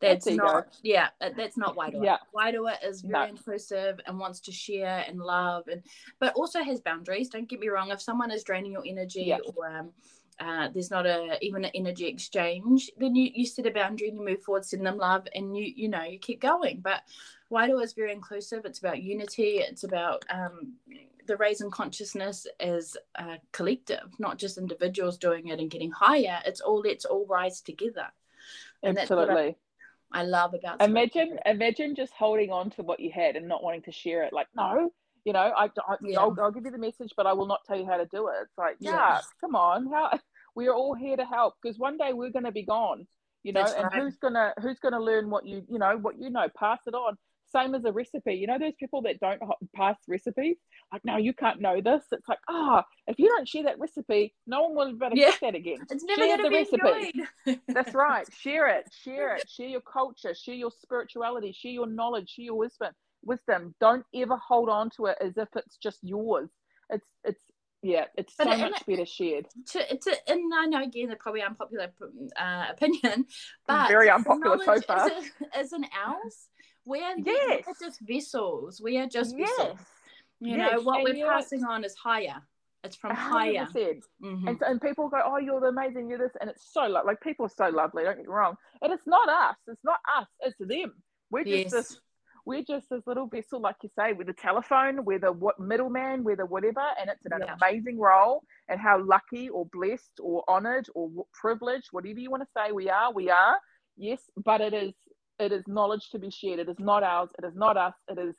[0.00, 2.04] that's, That's not yeah uh, that's not Wairua.
[2.04, 2.16] Yeah.
[2.34, 3.30] Wairua is very No.
[3.30, 5.82] inclusive and wants to share and love and
[6.18, 9.38] but also has boundaries don't get me wrong if someone is draining your energy Yeah.
[9.56, 9.90] or um,
[10.40, 14.18] uh, there's not a even an energy exchange then you, you set a boundary and
[14.18, 17.02] you move forward send them love and you you know you keep going but
[17.52, 20.74] Wairua is very inclusive it's about unity it's about um,
[21.26, 26.38] the raising consciousness is a collective, not just individuals doing it and getting higher.
[26.44, 28.08] It's all let's all rise together.
[28.84, 29.56] And Absolutely.
[30.12, 33.62] I, I, love about imagine imagine just holding on to what you had and not
[33.62, 34.32] wanting to share it.
[34.32, 34.92] Like, no,
[35.24, 36.20] you know, I, I yeah.
[36.20, 38.28] I'll, I'll, give you the message, but I will not tell you how to do
[38.28, 38.34] it.
[38.42, 39.20] It's like, yeah, yeah.
[39.40, 40.18] come on, how
[40.54, 43.06] we are all here to help because one day we're going to be gone,
[43.42, 43.94] you know, That's and right.
[43.94, 47.16] who's gonna who's gonna learn what you you know what you know, pass it on.
[47.54, 49.40] Same as a recipe, you know, those people that don't
[49.74, 50.56] pass recipes,
[50.92, 52.02] like, no, you can't know this.
[52.10, 55.32] It's like, ah, oh, if you don't share that recipe, no one will to yeah.
[55.40, 55.78] that again.
[55.90, 57.60] It's never share the be recipe.
[57.68, 58.26] That's right.
[58.32, 58.90] Share it.
[58.92, 59.48] Share it.
[59.48, 60.34] Share your culture.
[60.34, 61.52] Share your spirituality.
[61.52, 62.30] Share your knowledge.
[62.30, 62.92] Share your wisdom
[63.26, 63.74] wisdom.
[63.80, 66.50] Don't ever hold on to it as if it's just yours.
[66.90, 67.40] It's it's
[67.82, 69.46] yeah, it's so much better shared.
[69.72, 71.92] To, to, and I know again they're probably unpopular
[72.40, 73.26] uh, opinion,
[73.66, 75.10] but very unpopular so far.
[75.58, 76.48] Is, an ours.
[76.86, 77.64] We are yes.
[77.80, 78.80] just vessels.
[78.82, 79.50] We are just yes.
[79.56, 79.78] vessels.
[80.40, 80.72] You yes.
[80.72, 82.42] know what and we're passing like, on is higher.
[82.82, 83.14] It's from 100%.
[83.16, 83.66] higher.
[83.74, 84.48] Mm-hmm.
[84.48, 87.20] And, so, and people go, oh, you're amazing, you're this, and it's so lo- like
[87.22, 88.04] people are so lovely.
[88.04, 89.56] Don't get me wrong, and it's not us.
[89.66, 90.26] It's not us.
[90.40, 90.92] It's them.
[91.30, 91.72] We're just yes.
[91.72, 92.00] this
[92.46, 96.24] we're just this little vessel, like you say, with a telephone, with a what middleman,
[96.24, 97.54] with a whatever, and it's an yeah.
[97.60, 98.42] amazing role.
[98.68, 102.90] And how lucky or blessed or honored or privileged, whatever you want to say, we
[102.90, 103.56] are, we are.
[103.96, 104.92] Yes, but it is
[105.38, 106.60] it is knowledge to be shared.
[106.60, 107.30] It is not ours.
[107.38, 107.94] It is not us.
[108.08, 108.34] It is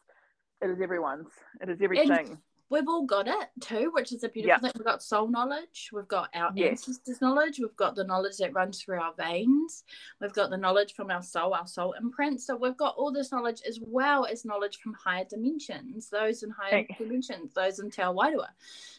[0.61, 1.27] it is everyone's.
[1.61, 2.11] It is everything.
[2.11, 2.37] And
[2.69, 4.71] we've all got it too, which is a beautiful thing.
[4.77, 6.69] We've got soul knowledge, we've got our yes.
[6.87, 9.83] ancestors' knowledge, we've got the knowledge that runs through our veins,
[10.21, 12.41] we've got the knowledge from our soul, our soul imprint.
[12.41, 16.49] So we've got all this knowledge as well as knowledge from higher dimensions, those in
[16.49, 16.95] higher hey.
[16.97, 18.47] dimensions, those in Te Wairua.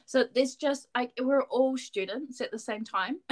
[0.04, 3.18] So there's just like we're all students at the same time.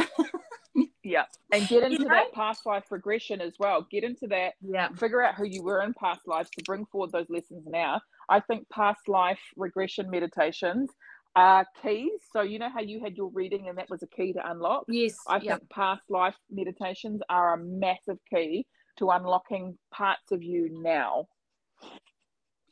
[1.02, 2.14] yeah and get into you know?
[2.14, 5.82] that past life regression as well get into that yeah figure out who you were
[5.82, 10.90] in past lives to bring forward those lessons now I think past life regression meditations
[11.36, 12.20] are keys.
[12.32, 14.84] So you know how you had your reading and that was a key to unlock?
[14.88, 15.16] Yes.
[15.26, 15.58] I yep.
[15.58, 18.66] think past life meditations are a massive key
[18.98, 21.26] to unlocking parts of you now.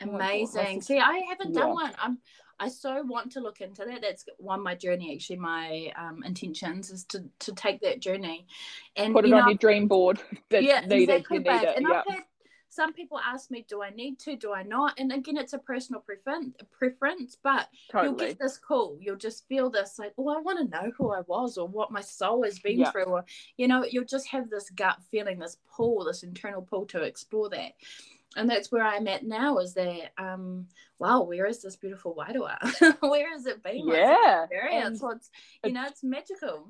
[0.01, 0.83] Amazing.
[0.83, 1.93] See, I haven't done one.
[1.99, 2.19] I'm
[2.63, 4.03] I so want to look into that.
[4.03, 5.13] That's one my journey.
[5.13, 8.47] Actually, my um, intentions is to to take that journey
[8.95, 10.21] and put it on know, your dream board.
[10.51, 11.39] yeah, exactly.
[11.39, 11.77] It, right.
[11.77, 12.23] And I've had
[12.69, 14.37] some people ask me, do I need to?
[14.37, 14.95] Do I not?
[14.97, 18.09] And again, it's a personal preference, preference but totally.
[18.09, 18.97] you'll get this call.
[19.01, 21.91] You'll just feel this like, oh, I want to know who I was or what
[21.91, 23.05] my soul has been through.
[23.05, 23.25] Or,
[23.57, 27.51] you know, you'll just have this gut feeling, this pull, this internal pull to explore
[27.51, 27.73] that.
[28.37, 30.67] And that's where I'm at now is that, um,
[30.99, 32.57] wow, where is this beautiful Wairua?
[33.01, 33.89] where has it been?
[33.89, 34.45] Yeah.
[34.45, 35.03] Experience?
[35.03, 35.31] What's,
[35.65, 36.69] you know, it's magical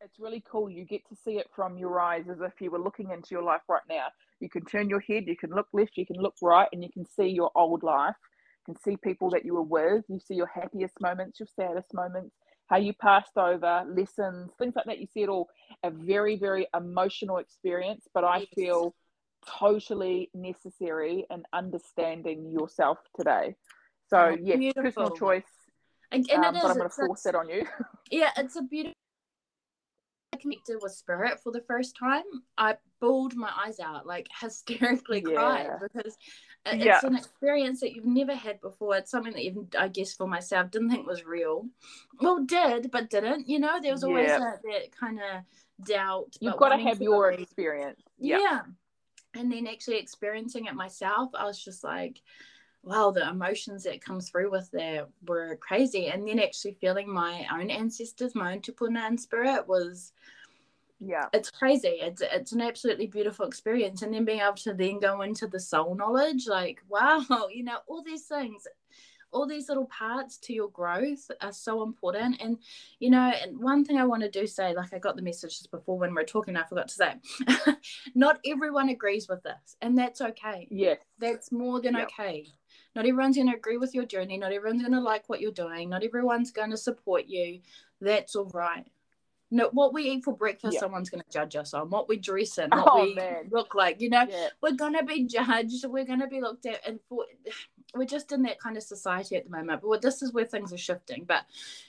[0.00, 0.70] it's really cool.
[0.70, 3.42] You get to see it from your eyes as if you were looking into your
[3.42, 4.06] life right now.
[4.40, 6.90] You can turn your head, you can look left, you can look right, and you
[6.92, 8.14] can see your old life.
[8.66, 10.04] You can see people that you were with.
[10.08, 12.34] You see your happiest moments, your saddest moments,
[12.68, 15.00] how you passed over, lessons, things like that.
[15.00, 15.48] You see it all.
[15.82, 18.48] A very, very emotional experience, but I yes.
[18.54, 18.94] feel
[19.46, 23.56] totally necessary in understanding yourself today.
[24.08, 25.44] So, oh, yes, personal choice.
[26.12, 27.64] And, and um, but I'm going to force it on you.
[28.10, 28.94] Yeah, it's a beautiful
[30.40, 32.24] connected with spirit for the first time,
[32.58, 35.34] I bawled my eyes out, like hysterically yeah.
[35.34, 36.16] cried because
[36.66, 37.00] it's yeah.
[37.02, 38.96] an experience that you've never had before.
[38.96, 41.66] It's something that even I guess for myself didn't think was real.
[42.20, 43.48] Well, did but didn't.
[43.48, 44.38] You know, there was always yeah.
[44.38, 46.36] that, that kind of doubt.
[46.40, 48.00] You've got to have your experience.
[48.18, 48.60] Yeah.
[49.34, 52.20] And then actually experiencing it myself, I was just like,
[52.82, 56.08] wow, the emotions that come through with that were crazy.
[56.08, 60.12] And then actually feeling my own ancestors, my own tupuna and spirit was
[60.98, 61.26] yeah.
[61.32, 61.98] it's crazy.
[62.00, 64.02] It's it's an absolutely beautiful experience.
[64.02, 67.78] And then being able to then go into the soul knowledge like wow you know
[67.86, 68.66] all these things
[69.32, 72.58] all these little parts to your growth are so important and
[72.98, 75.66] you know and one thing i want to do say like i got the messages
[75.66, 77.14] before when we are talking i forgot to say
[78.14, 82.08] not everyone agrees with this and that's okay yes that's more than yep.
[82.08, 82.46] okay
[82.94, 85.52] not everyone's going to agree with your journey not everyone's going to like what you're
[85.52, 87.60] doing not everyone's going to support you
[88.00, 88.86] that's all right
[89.52, 90.80] no, what we eat for breakfast, yeah.
[90.80, 91.90] someone's going to judge us on.
[91.90, 93.48] What we dress in, what oh, we man.
[93.50, 94.48] look like, you know, yeah.
[94.62, 95.84] we're going to be judged.
[95.84, 97.24] We're going to be looked at, and for
[97.94, 99.82] we're just in that kind of society at the moment.
[99.82, 101.24] But this is where things are shifting.
[101.24, 101.44] But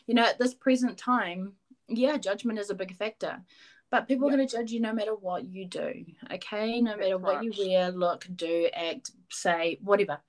[0.08, 1.54] you know, at this present time,
[1.88, 3.42] yeah, judgment is a big factor.
[3.90, 4.34] But people yeah.
[4.34, 6.06] are going to judge you no matter what you do.
[6.34, 10.20] Okay, no matter what you wear, look, do, act, say, whatever,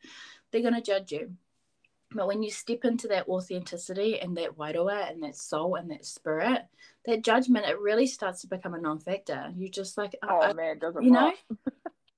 [0.50, 1.32] they're going to judge you.
[2.14, 6.04] But when you step into that authenticity and that wairua and that soul and that
[6.04, 6.62] spirit,
[7.06, 9.52] that judgment, it really starts to become a non-factor.
[9.56, 11.32] You're just like, uh, oh, oh man, doesn't you know,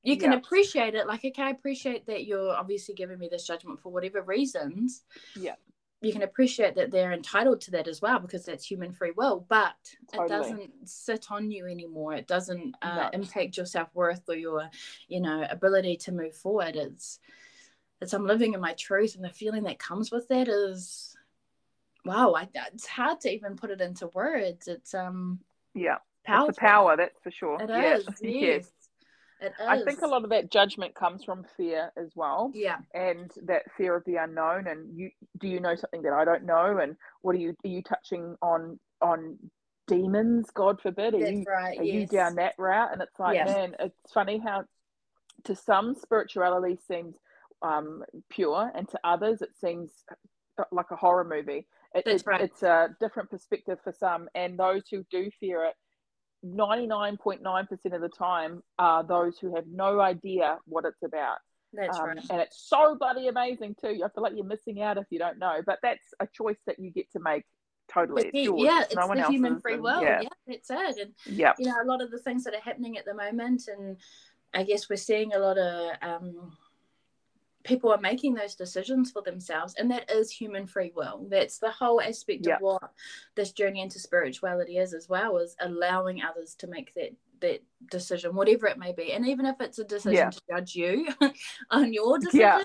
[0.05, 0.39] you can Yeah.
[0.39, 4.23] appreciate it like okay i appreciate that you're obviously giving me this judgment for whatever
[4.23, 5.55] reasons Yeah.
[6.03, 9.45] you can appreciate that they're entitled to that as well because that's human free will
[9.49, 9.75] but
[10.13, 10.27] Totally.
[10.27, 13.11] it doesn't sit on you anymore it doesn't uh, No.
[13.13, 14.69] impact your self-worth or your
[15.09, 17.19] you know ability to move forward it's
[18.01, 21.17] it's i'm living in my truth and the feeling that comes with that is
[22.05, 25.41] wow I, it's hard to even put it into words it's um
[25.75, 25.97] Yeah.
[26.27, 27.59] powerful It's the power, that's for sure.
[27.63, 27.97] it yeah.
[27.97, 28.43] is, yes.
[28.43, 28.71] yes
[29.45, 32.51] it is I think a lot of that judgment comes from fear as well.
[32.55, 36.25] yeah and that fear of the unknown and you do you know something that i
[36.25, 39.37] don't know and what are you are you touching on on
[39.87, 43.35] demons god forbid are that's you right are you down that route and it's like
[43.35, 43.45] Yeah.
[43.45, 44.65] man it's funny how
[45.45, 47.17] to some spirituality seems
[47.63, 49.91] um pure and to others it seems
[50.71, 52.41] like a horror movie it, That's it- right.
[52.41, 55.75] it's a different perspective for some and those who do fear it
[56.45, 61.39] 99.9% of the time are those who have no idea what it's about
[61.77, 64.01] that's um, right and it's so bloody amazing too.
[64.05, 66.79] I feel like you're missing out if you don't know, but that's a choice that
[66.79, 67.45] you get to make.
[67.93, 68.63] Totally, it's yours.
[68.63, 70.01] yeah, it's no the human free will.
[70.01, 70.29] Yeah, Yeah.
[70.47, 70.99] that's it.
[71.27, 73.69] And yeah, you know, a lot of the things that are happening at the moment,
[73.69, 73.97] and
[74.55, 76.53] I guess we're seeing a lot of um,
[77.65, 81.27] people are making those decisions for themselves, and that is human free will.
[81.29, 82.57] That's the whole aspect Yeah.
[82.57, 82.93] of what
[83.35, 88.35] this journey into spirituality is, as well, is allowing others to make that that decision,
[88.35, 90.31] whatever it may be, and even if it's a decision Yeah.
[90.31, 91.09] to judge you
[91.71, 92.63] on your decision, Yeah.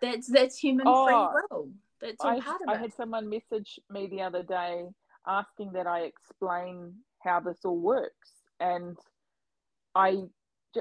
[0.00, 1.70] that's that's human Oh, free will.
[2.00, 2.80] That's all I, part of I it.
[2.80, 4.86] had someone message me the other day
[5.26, 8.30] asking that I explain how this all works,
[8.60, 8.96] and
[9.94, 10.24] I,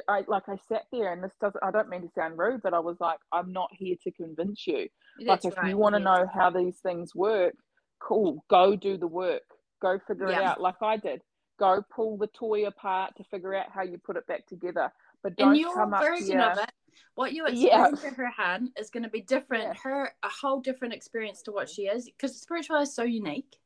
[0.08, 1.64] I like I sat there, and this doesn't.
[1.64, 4.66] I don't mean to sound rude, but I was like, I'm not here to convince
[4.68, 4.88] you.
[5.20, 6.06] That's like if right, you want to yes.
[6.06, 7.56] know how these things work
[8.04, 9.44] cool go do the work
[9.82, 11.22] go figure it out like i did
[11.60, 14.92] go pull the toy apart to figure out how you put it back together
[15.22, 16.70] but don't your come up version here of it
[17.16, 17.88] what you Yeah.
[17.88, 19.74] explain to her hand is going to be different Yeah.
[19.84, 23.58] her a whole different experience to what she is because spirituality is so unique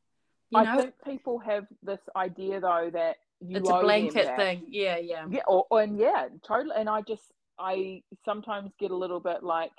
[0.50, 4.64] you i know think people have this idea though that it's a blanket thing.
[4.68, 5.26] Yeah yeah.
[5.30, 9.70] Yeah or, and yeah totally and i just i sometimes get a little bit like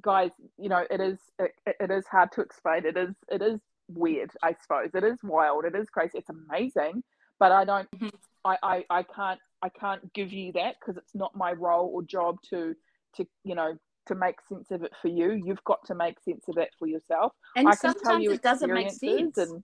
[0.00, 2.84] guys you know it is it, it is hard to explain.
[2.86, 4.90] It is it is weird i suppose.
[4.94, 5.64] It is wild.
[5.64, 6.18] It is crazy.
[6.18, 7.02] It's amazing
[7.38, 8.12] but i don't Mhm.
[8.44, 12.02] I, I i can't i can't give you that because it's not my role or
[12.02, 12.74] job to
[13.16, 13.76] to you know
[14.06, 15.32] to make sense of it for you.
[15.32, 17.32] You've got to make sense of it for yourself.
[17.56, 19.38] And i can sometimes tell you it doesn't make sense.
[19.38, 19.62] and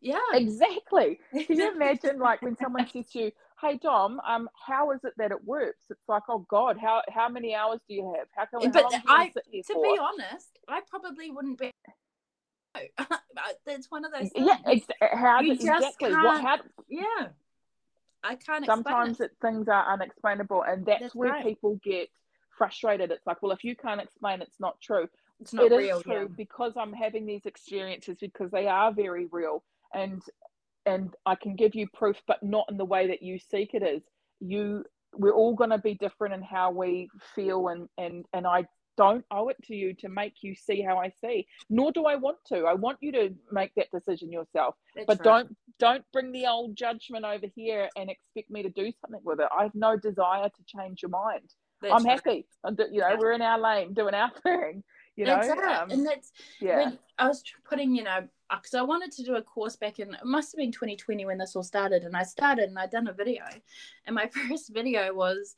[0.00, 0.18] yeah.
[0.34, 1.18] Exactly.
[1.32, 5.12] Can you imagine like when someone says to you hey dom um how is it
[5.16, 5.84] that it works?
[5.90, 8.28] It's like oh god how how many hours do you have?
[8.36, 9.82] How how But long I- wanna sit here to for?
[9.82, 11.72] be honest i probably wouldn't be
[13.66, 14.84] that's one of those yeah things.
[15.00, 16.58] ex- how You just exactly what can't how
[16.88, 17.28] yeah.
[18.22, 21.44] I can't sometimes explain it, things are unexplainable and that's, That's where right.
[21.44, 22.08] people get
[22.56, 23.10] frustrated.
[23.10, 25.08] It's like well if you can't explain it's not true.
[25.40, 26.34] It's not It is real true yeah.
[26.36, 29.62] because i'm having these experiences because they are very real
[29.94, 30.22] and
[30.86, 33.82] and i can give you proof but not in the way that you seek it
[33.82, 34.02] is.
[34.40, 34.84] You
[35.14, 38.66] we're all going to be different in how we feel and and and i
[38.96, 42.16] don't owe it to you to make you see how i see nor do i
[42.16, 42.64] want to.
[42.64, 44.74] I want you to make that decision yourself.
[44.94, 45.24] That's but right.
[45.24, 49.38] don't don't bring the old judgment over here and expect me to do something with
[49.40, 49.48] it.
[49.56, 51.48] I have no desire to change your mind.
[51.80, 52.46] That's i'm happy.
[52.66, 53.16] You know Yeah.
[53.18, 54.82] we're in our lane doing our thing
[55.18, 55.58] you know that's it.
[55.58, 59.42] um, and that's yeah I was putting, you know, because I wanted to do a
[59.42, 62.04] course back in, it must have been 2020 when this all started.
[62.04, 63.42] And I started and I'd done a video.
[64.06, 65.56] And my first video was,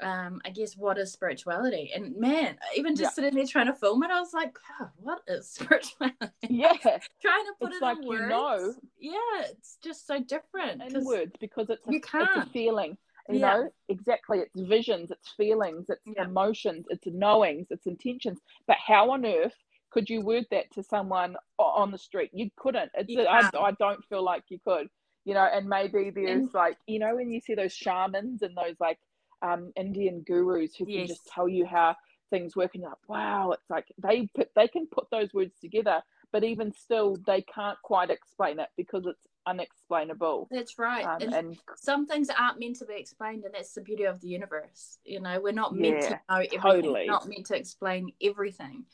[0.00, 1.92] um, I guess, what is spirituality?
[1.94, 3.10] And man, even just Yeah.
[3.10, 6.16] sitting there trying to film it, I was like, God, what is spirituality?
[6.48, 6.72] yeah
[7.22, 8.74] trying to put It's it like in you know.
[9.00, 10.82] Yeah, it's just so different.
[10.82, 12.52] in words because it's a, you it's a can't.
[12.52, 12.96] feeling
[13.28, 13.52] you Yeah.
[13.62, 16.24] know exactly it's visions it's feelings it's Yeah.
[16.24, 19.54] emotions it's knowings it's intentions but how on earth
[19.90, 23.50] could you word that to someone on the street you couldn't it's You I.
[23.54, 24.88] I don't feel like you could
[25.24, 28.56] you know and maybe there's And- like you know when you see those shamans and
[28.56, 28.98] those like
[29.42, 31.94] um indian gurus who can just tell you how
[32.30, 35.54] things work and you're like wow it's like they put they can put those words
[35.60, 36.02] together
[36.32, 41.04] but even still they can't quite explain it because it's unexplainable That's right.
[41.04, 44.20] um, and and some things aren't meant to be explained, and that's the beauty of
[44.20, 44.98] the universe.
[45.04, 46.60] You know, we're not meant to know everything.
[46.60, 46.92] totally.
[47.06, 48.84] We're not meant to explain everything.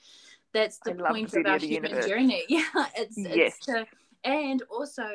[0.52, 2.08] That's the I point the of our of human universe.
[2.08, 2.44] journey.
[2.48, 2.64] Yeah,
[2.96, 3.56] it's Yes.
[3.56, 3.86] it's to,
[4.22, 5.08] and also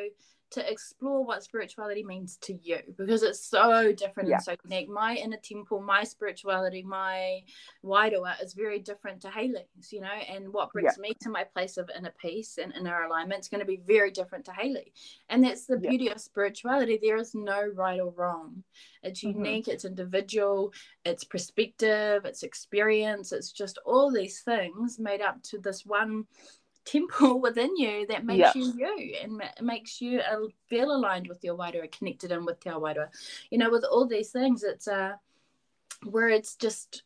[0.52, 4.36] to explore what spirituality means to you because it's so different Yeah.
[4.36, 4.90] and so unique.
[4.90, 7.44] My inner temple, my spirituality, my
[7.84, 11.78] Wairua is very different to Hayley's, you know, and what brings me to my place
[11.78, 14.92] of inner peace and inner alignment is going to be very different to Hayley.
[15.30, 15.90] And that's the Yeah.
[15.92, 16.98] beauty of spirituality.
[16.98, 18.64] There is no right or wrong.
[19.04, 19.36] It's Mhm.
[19.36, 20.74] unique, it's individual,
[21.06, 26.28] it's perspective, it's experience, it's just all these things made up to this one
[26.92, 28.62] temple within you that makes Yeah.
[28.62, 32.66] you you and ma- makes you uh, feel aligned with your wider connected in with
[32.66, 33.10] your wider
[33.52, 35.14] you know with all these things it's uh
[36.14, 37.04] where it's just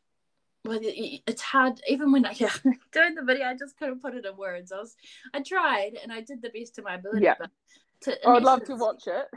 [0.66, 2.56] well it's hard even when i yeah,
[2.92, 4.96] doing the video i just couldn't put it in words i was
[5.34, 7.36] i tried and i did the best of my ability Yeah.
[7.40, 7.50] but
[8.02, 9.28] to, I in would love to watch it.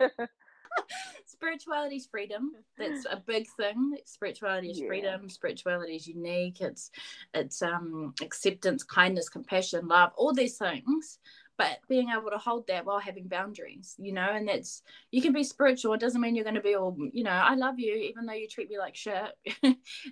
[1.26, 2.52] spirituality is freedom.
[2.78, 3.96] That's a big thing.
[4.04, 4.86] Spirituality is Yeah.
[4.86, 5.28] freedom.
[5.28, 6.60] Spirituality is unique.
[6.60, 6.90] It's
[7.34, 11.18] it's um acceptance kindness compassion love all these things.
[11.58, 15.32] But being able to hold that while having boundaries you know and that's you can
[15.32, 15.94] be spiritual.
[15.94, 18.34] It doesn't mean you're going to be all you know i love you even though
[18.34, 19.32] you treat me like shit.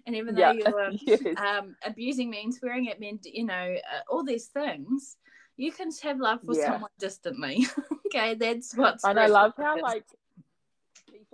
[0.06, 0.52] And even though Yeah.
[0.52, 1.20] you're yes.
[1.36, 3.54] um, abusing me and swearing at me you know
[3.92, 5.16] uh, all these things
[5.56, 6.72] you can have love for Yeah.
[6.72, 7.66] someone distantly.
[8.06, 8.34] Okay?
[8.34, 10.06] That's what And I love how like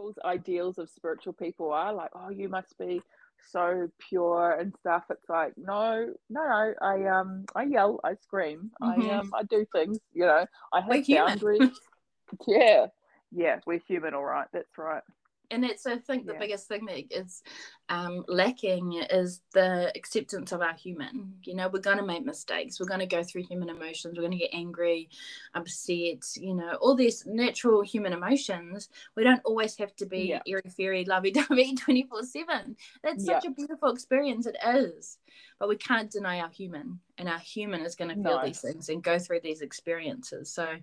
[0.01, 3.03] people's ideals of spiritual people are like, oh, you must be
[3.51, 5.05] so pure and stuff.
[5.11, 6.74] It's like, no, no, no.
[6.80, 9.11] I um, I yell, I scream, Mhm.
[9.11, 9.98] I um, I do things.
[10.14, 11.26] You know, I We're human.
[11.28, 11.80] boundaries.
[12.46, 12.86] yeah,
[13.30, 14.46] yeah, we're human, all right.
[14.53, 15.03] That's right.
[15.51, 16.38] And it's I think the Yeah.
[16.38, 17.42] biggest thing that is
[17.88, 21.34] um, lacking is the acceptance of our human.
[21.42, 22.78] You know, we're gonna make mistakes.
[22.78, 24.16] We're gonna go through human emotions.
[24.16, 25.09] We're gonna get angry,
[25.55, 26.22] upset.
[26.36, 28.88] You know, all these natural human emotions.
[29.16, 30.42] We don't always have to be Yeah.
[30.46, 32.76] airy fairy, lovey dovey, twenty four seven.
[33.03, 34.46] That's such a beautiful experience.
[34.46, 35.18] It is,
[35.59, 38.44] but we can't deny our human, and our human is gonna feel No.
[38.44, 40.53] these things and go through these experiences.
[40.53, 40.76] So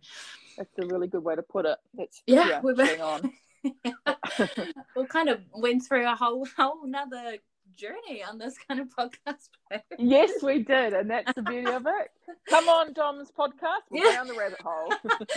[0.58, 1.78] That's a really good way to put it.
[1.94, 3.32] That's Yeah, yeah, we're- on.
[4.96, 7.38] we kind of went through a whole whole another
[7.76, 9.50] journey on this kind of podcast.
[10.00, 12.10] yes, we did, and that's the beauty of it.
[12.50, 13.84] Come on, Dom's podcast.
[13.92, 14.14] We're Yeah.
[14.14, 14.92] down the rabbit hole.
[15.04, 15.30] but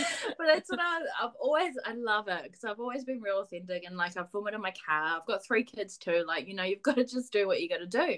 [0.47, 3.95] that's what I, I've always I love it because I've always been real authentic and
[3.95, 5.17] like I film it in my car.
[5.19, 6.23] I've got three kids too.
[6.27, 8.17] Like you know you've got to just do what you got to do,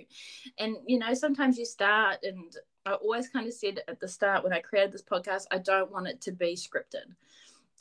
[0.57, 2.55] and you know sometimes you start and
[2.85, 5.91] I always kind of said at the start when I created this podcast I don't
[5.91, 7.13] want it to be scripted.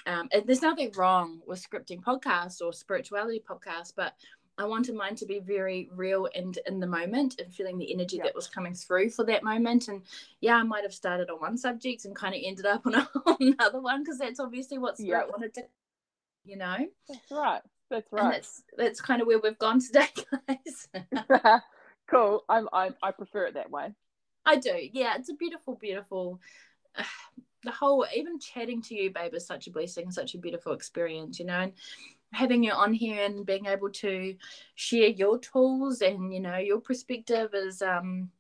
[0.07, 4.15] Um, and there's nothing wrong with scripting podcasts or spirituality podcasts, but
[4.59, 8.17] I wanted mine to be very real and in the moment and feeling the energy
[8.19, 8.25] Yeah.
[8.25, 9.89] that was coming through for that moment.
[9.89, 10.03] And
[10.41, 13.09] yeah, I might have started on one subject and kind of ended up on a,
[13.27, 15.31] on another one because that's obviously what spirit Yeah.
[15.33, 15.63] wanted to,
[16.45, 16.77] you know.
[17.09, 17.63] That's right.
[17.91, 18.33] That's And right.
[18.33, 20.09] that's that's kind of where we've gone today,
[20.49, 20.89] guys.
[22.11, 22.45] cool.
[22.49, 23.95] I'm, I'm I prefer it that way.
[24.45, 24.77] I do.
[24.93, 26.41] Yeah, it's a beautiful, beautiful.
[27.65, 31.39] The whole even chatting to you, babe, is such a blessing, such a beautiful experience,
[31.39, 31.61] you know.
[31.61, 31.73] And
[32.33, 34.35] having you on here and being able to
[34.75, 38.31] share your tools and you know your perspective is um,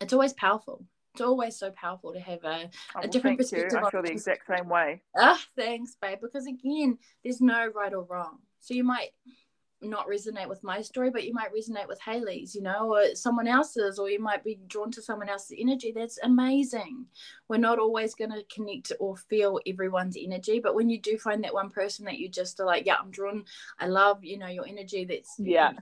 [0.00, 0.84] it's always powerful.
[1.14, 3.42] It's always so powerful to have a Oh, well, different you.
[3.42, 5.00] perspective I on feel the exact same way.
[5.16, 6.18] ah thanks, babe.
[6.20, 8.38] Because again, there's no right or wrong.
[8.60, 9.10] So you might
[9.82, 13.46] not resonate with my story, but you might resonate with Hayley's, you know, or someone
[13.46, 15.92] else's, or you might be drawn to someone else's energy.
[15.94, 17.06] That's amazing.
[17.48, 21.44] We're not always going to connect or feel everyone's energy, but when you do find
[21.44, 23.44] that one person that you just are like, yeah, I'm drawn,
[23.78, 25.04] I love, you know, your energy.
[25.04, 25.72] That's Yeah.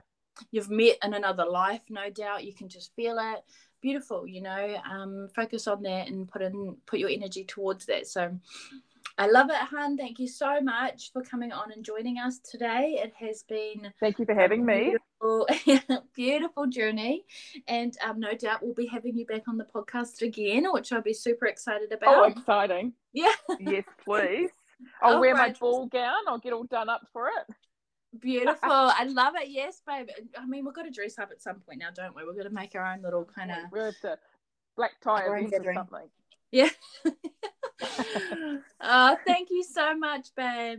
[0.51, 2.45] you've met in another life, no doubt.
[2.45, 3.45] You can just feel it.
[3.81, 4.77] Beautiful, you know.
[4.91, 8.07] Um, focus on that and put in put your energy towards that.
[8.07, 8.37] So
[9.17, 9.97] I love it, Han.
[9.97, 13.01] Thank you so much for coming on and joining us today.
[13.01, 14.97] It has been Thank you for having me.
[15.21, 15.47] beautiful,
[16.15, 17.25] beautiful journey,
[17.69, 21.01] and um, no doubt we'll be having you back on the podcast again, which I'll
[21.01, 22.17] be super excited about.
[22.17, 22.93] Oh, exciting.
[23.13, 24.51] yeah, Yes, please.
[25.01, 26.25] I'll Oh, wear my ball gown.
[26.27, 27.55] I'll get all done up for it.
[28.21, 28.59] beautiful.
[28.71, 29.49] I love it.
[29.49, 30.09] Yes, babe.
[30.37, 32.25] I mean, we've got to dress up at some point now, don't we?
[32.25, 34.19] We're going to make our own little kind of We'll have to
[34.77, 36.09] black tie Our own event or something.
[36.55, 36.71] Yeah.
[38.81, 40.79] oh, thank you so much, babe.